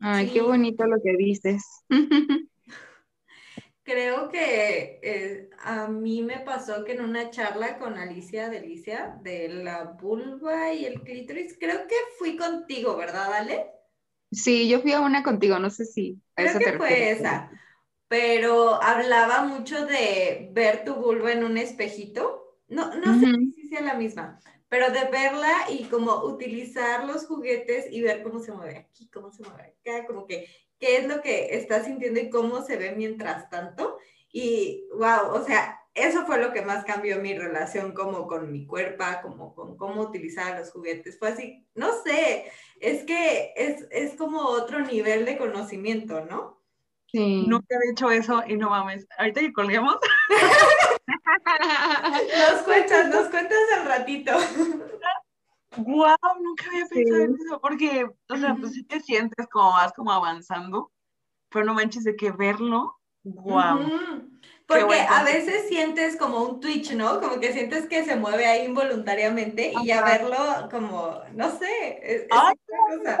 [0.00, 1.64] Ay, qué bonito lo que dices.
[3.84, 9.48] Creo que eh, a mí me pasó que en una charla con Alicia Delicia de
[9.48, 13.66] la vulva y el clítoris, creo que fui contigo, ¿verdad, Ale?
[14.30, 16.20] Sí, yo fui a una contigo, no sé si.
[16.36, 17.50] creo que fue esa.
[18.12, 22.58] Pero hablaba mucho de ver tu vulva en un espejito.
[22.68, 24.38] No, no sé si sea la misma,
[24.68, 29.32] pero de verla y como utilizar los juguetes y ver cómo se mueve aquí, cómo
[29.32, 30.46] se mueve acá, como que
[30.78, 33.96] qué es lo que estás sintiendo y cómo se ve mientras tanto.
[34.30, 38.66] Y wow, o sea, eso fue lo que más cambió mi relación como con mi
[38.66, 41.18] cuerpo, como con cómo utilizar los juguetes.
[41.18, 42.44] Fue así, no sé,
[42.78, 46.61] es que es, es como otro nivel de conocimiento, ¿no?
[47.12, 47.44] Sí.
[47.46, 49.06] Nunca he hecho eso y no mames.
[49.18, 49.96] Ahorita que colguemos.
[52.50, 54.32] nos cuentas, nos cuentas al ratito.
[55.76, 59.92] Wow, nunca había pensado en eso, porque, o sea, pues sí te sientes como vas
[59.94, 60.92] como avanzando,
[61.48, 63.78] pero no manches de que verlo, wow.
[64.66, 67.20] Porque a veces sientes como un twitch, ¿no?
[67.20, 70.36] Como que sientes que se mueve ahí involuntariamente y ya verlo
[70.70, 73.18] como, no sé, es, cosa.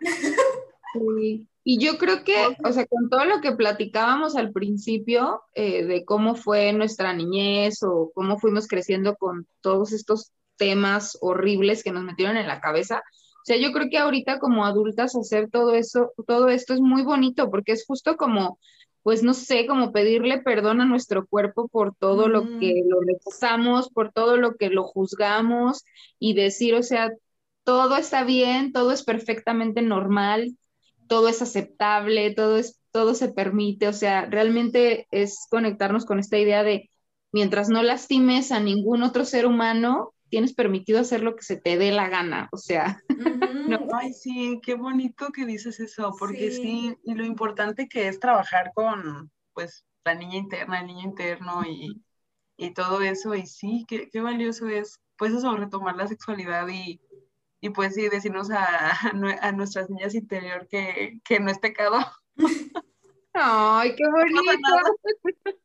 [0.92, 1.46] Sí.
[1.72, 6.04] Y yo creo que, o sea, con todo lo que platicábamos al principio eh, de
[6.04, 12.02] cómo fue nuestra niñez o cómo fuimos creciendo con todos estos temas horribles que nos
[12.02, 16.12] metieron en la cabeza, o sea, yo creo que ahorita como adultas hacer todo eso,
[16.26, 18.58] todo esto es muy bonito porque es justo como,
[19.04, 23.90] pues no sé, como pedirle perdón a nuestro cuerpo por todo lo que lo rechazamos,
[23.90, 25.84] por todo lo que lo juzgamos
[26.18, 27.12] y decir, o sea,
[27.62, 30.56] todo está bien, todo es perfectamente normal,
[31.10, 36.38] todo es aceptable, todo, es, todo se permite, o sea, realmente es conectarnos con esta
[36.38, 36.88] idea de
[37.32, 41.78] mientras no lastimes a ningún otro ser humano, tienes permitido hacer lo que se te
[41.78, 43.02] dé la gana, o sea.
[43.92, 46.96] Ay, sí, qué bonito que dices eso, porque sí.
[47.02, 52.04] y lo importante que es trabajar con, pues, la niña interna, el niño interno y,
[52.56, 57.00] y todo eso, y sí, qué, qué valioso es, pues, eso, retomar la sexualidad y,
[57.60, 61.98] y pues sí, decirnos a, a, nuestras niñas interior que, que, no es pecado.
[63.32, 64.70] Ay, qué bonito.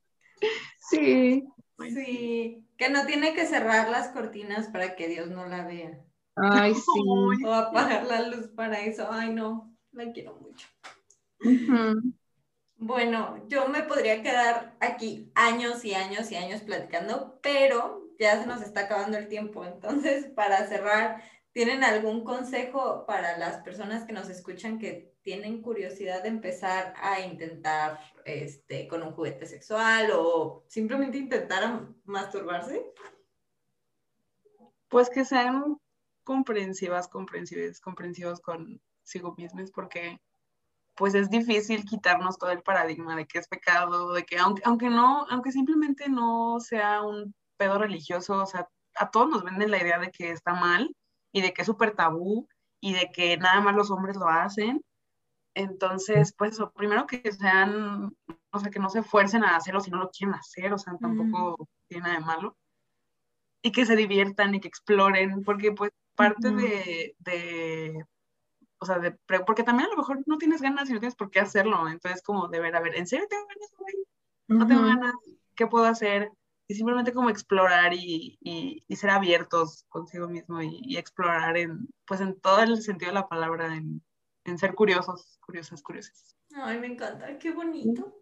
[0.89, 1.43] sí.
[1.79, 5.99] Sí, que no tiene que cerrar las cortinas para que Dios no la vea.
[6.35, 7.45] Ay, sí.
[7.45, 9.07] O apagar la luz para eso.
[9.09, 10.67] Ay, no, la quiero mucho.
[12.77, 18.47] Bueno, yo me podría quedar aquí años y años y años platicando, pero ya se
[18.47, 19.65] nos está acabando el tiempo.
[19.65, 21.23] Entonces, para cerrar,
[21.55, 27.21] ¿Tienen algún consejo para las personas que nos escuchan que tienen curiosidad de empezar a
[27.21, 32.85] intentar este, con un juguete sexual o simplemente intentar masturbarse?
[34.89, 35.77] Pues que sean
[36.25, 40.19] comprensivas, comprensivas, comprensivos consigo mismos porque
[40.95, 44.89] pues es difícil quitarnos todo el paradigma de que es pecado, de que aunque, aunque
[44.89, 49.81] no, aunque simplemente no sea un pedo religioso, o sea, a todos nos venden la
[49.81, 50.93] idea de que está mal
[51.35, 52.47] y de que es súper tabú
[52.81, 54.81] y de que nada más los hombres lo hacen.
[55.55, 58.15] Entonces, pues eso, primero que sean,
[58.51, 60.97] o sea, que no se fuercen a hacerlo si no lo quieren hacer, o sea,
[60.99, 62.57] tampoco tiene nada de malo.
[63.61, 68.05] y que se diviertan y que exploren, porque pues parte de, de,
[68.79, 69.11] o sea, de,
[69.45, 72.21] porque también a lo mejor no tienes ganas y no tienes por qué hacerlo, entonces
[72.23, 73.71] como de ver, a ver, ¿en serio tengo ganas,
[74.47, 75.13] No tengo ganas,
[75.55, 76.31] ¿qué puedo hacer?
[76.67, 82.21] Y simplemente como explorar y, y, ser abiertos consigo mismo y, y, explorar en, pues
[82.21, 84.01] en todo el sentido de la palabra, en,
[84.45, 86.35] en ser curiosos, curiosas, curiosas.
[86.55, 88.15] Ay, me encanta, qué bonito.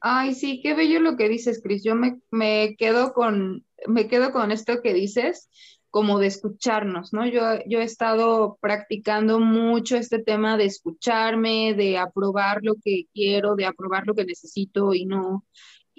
[0.00, 1.84] Ay, sí, qué bello lo que dices, Cris.
[1.84, 5.50] Yo me, me, quedo con, me quedo con esto que dices,
[5.90, 7.26] como de escucharnos, ¿no?
[7.26, 13.56] Yo, yo he estado practicando mucho este tema de escucharme, de aprobar lo que quiero,
[13.56, 15.44] de aprobar lo que necesito y no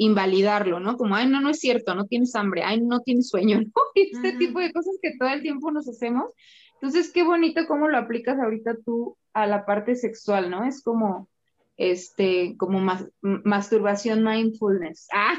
[0.03, 0.97] invalidarlo, ¿no?
[0.97, 3.71] Como, ay, no, no es cierto, no tienes hambre, ay, no tienes sueño, ¿no?
[3.93, 6.33] este tipo de cosas que todo el tiempo nos hacemos.
[6.73, 10.65] Entonces, qué bonito cómo lo aplicas ahorita tú a la parte sexual, ¿no?
[10.65, 11.29] Es como,
[11.77, 12.79] este, como
[13.21, 15.07] masturbación mindfulness.
[15.13, 15.35] Ah,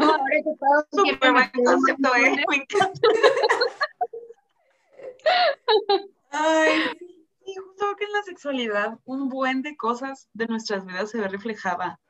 [0.00, 2.44] no, ahora que todo buen concepto, ¿eh?
[2.48, 3.08] Me encanta.
[6.30, 6.80] Ay,
[7.46, 11.28] y justo que en la sexualidad un buen de cosas de nuestras vidas se ve
[11.28, 12.00] reflejada.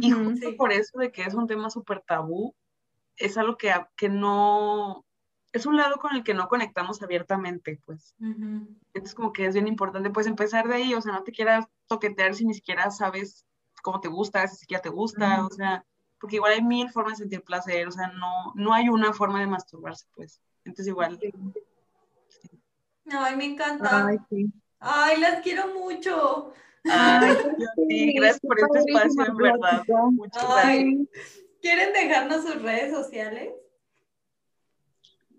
[0.00, 2.54] Y justo por eso de que es un tema súper tabú,
[3.16, 5.04] es algo que, que no,
[5.52, 8.14] es un lado con el que no conectamos abiertamente, pues.
[8.20, 11.66] Entonces, como que es bien importante, pues, empezar de ahí, o sea, no te quieras
[11.86, 13.44] toquetear si ni siquiera sabes
[13.82, 15.84] cómo te gusta, si siquiera te gusta, o sea,
[16.20, 19.40] porque igual hay mil formas de sentir placer, o sea, no, no hay una forma
[19.40, 20.40] de masturbarse, pues.
[20.64, 21.18] Entonces, igual.
[23.10, 24.06] Ay, me encanta.
[24.06, 24.52] Ay, sí.
[24.80, 26.52] Ay las quiero mucho.
[26.84, 27.36] Ay,
[27.88, 29.82] sí, gracias por este espacio, en verdad.
[30.12, 31.44] Muchas gracias.
[31.60, 33.52] ¿Quieren dejarnos sus redes sociales?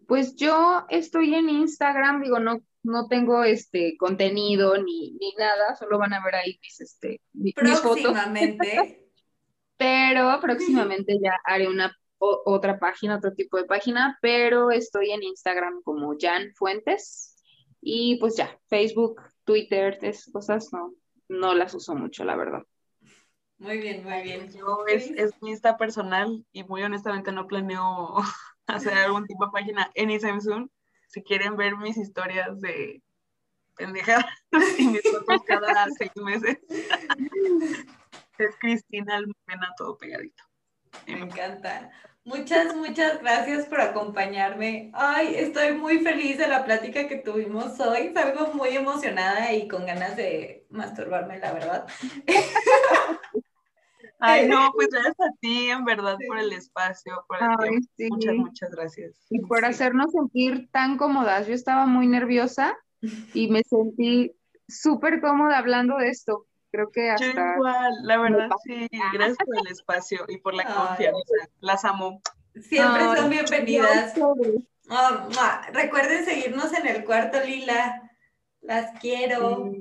[0.07, 5.97] Pues yo estoy en Instagram, digo, no, no tengo este contenido ni, ni nada, solo
[5.97, 8.97] van a ver ahí mis, este, mis Próximamente.
[9.77, 15.81] pero próximamente ya haré una otra página, otro tipo de página, pero estoy en Instagram
[15.81, 17.35] como Jan Fuentes
[17.81, 20.93] y pues ya, Facebook, Twitter, esas cosas no,
[21.31, 22.63] no las uso mucho, la verdad.
[23.57, 24.51] Muy bien, muy bien.
[24.51, 28.15] Yo es, es mi Insta personal y muy honestamente no planeo
[28.67, 30.67] hacer algún tipo de página en Samsung
[31.07, 33.01] si quieren ver mis historias de
[33.75, 34.25] pendejadas
[34.79, 36.57] y mis fotos cada seis meses.
[38.37, 40.43] es Cristina Almena, todo pegadito.
[41.07, 41.91] Me encanta.
[42.23, 44.91] Muchas, muchas gracias por acompañarme.
[44.93, 48.11] Ay, estoy muy feliz de la plática que tuvimos hoy.
[48.13, 51.87] Salgo muy emocionada y con ganas de masturbarme, la verdad.
[54.19, 58.15] Ay, no, pues gracias a ti, en verdad, por el espacio, por el tiempo.
[58.17, 59.15] Muchas, muchas gracias.
[59.31, 61.47] Y por hacernos sentir tan cómodas.
[61.47, 62.77] Yo estaba muy nerviosa
[63.33, 64.35] y me sentí
[64.67, 66.45] súper cómoda hablando de esto.
[66.71, 67.25] Creo que hasta...
[67.25, 68.87] Yo igual, la verdad, sí.
[69.13, 71.35] Gracias por el espacio y por la confianza.
[71.59, 72.21] Las amo.
[72.55, 74.13] Siempre son bienvenidas.
[75.73, 78.09] recuerden seguirnos en el cuarto lila.
[78.61, 79.73] Las quiero.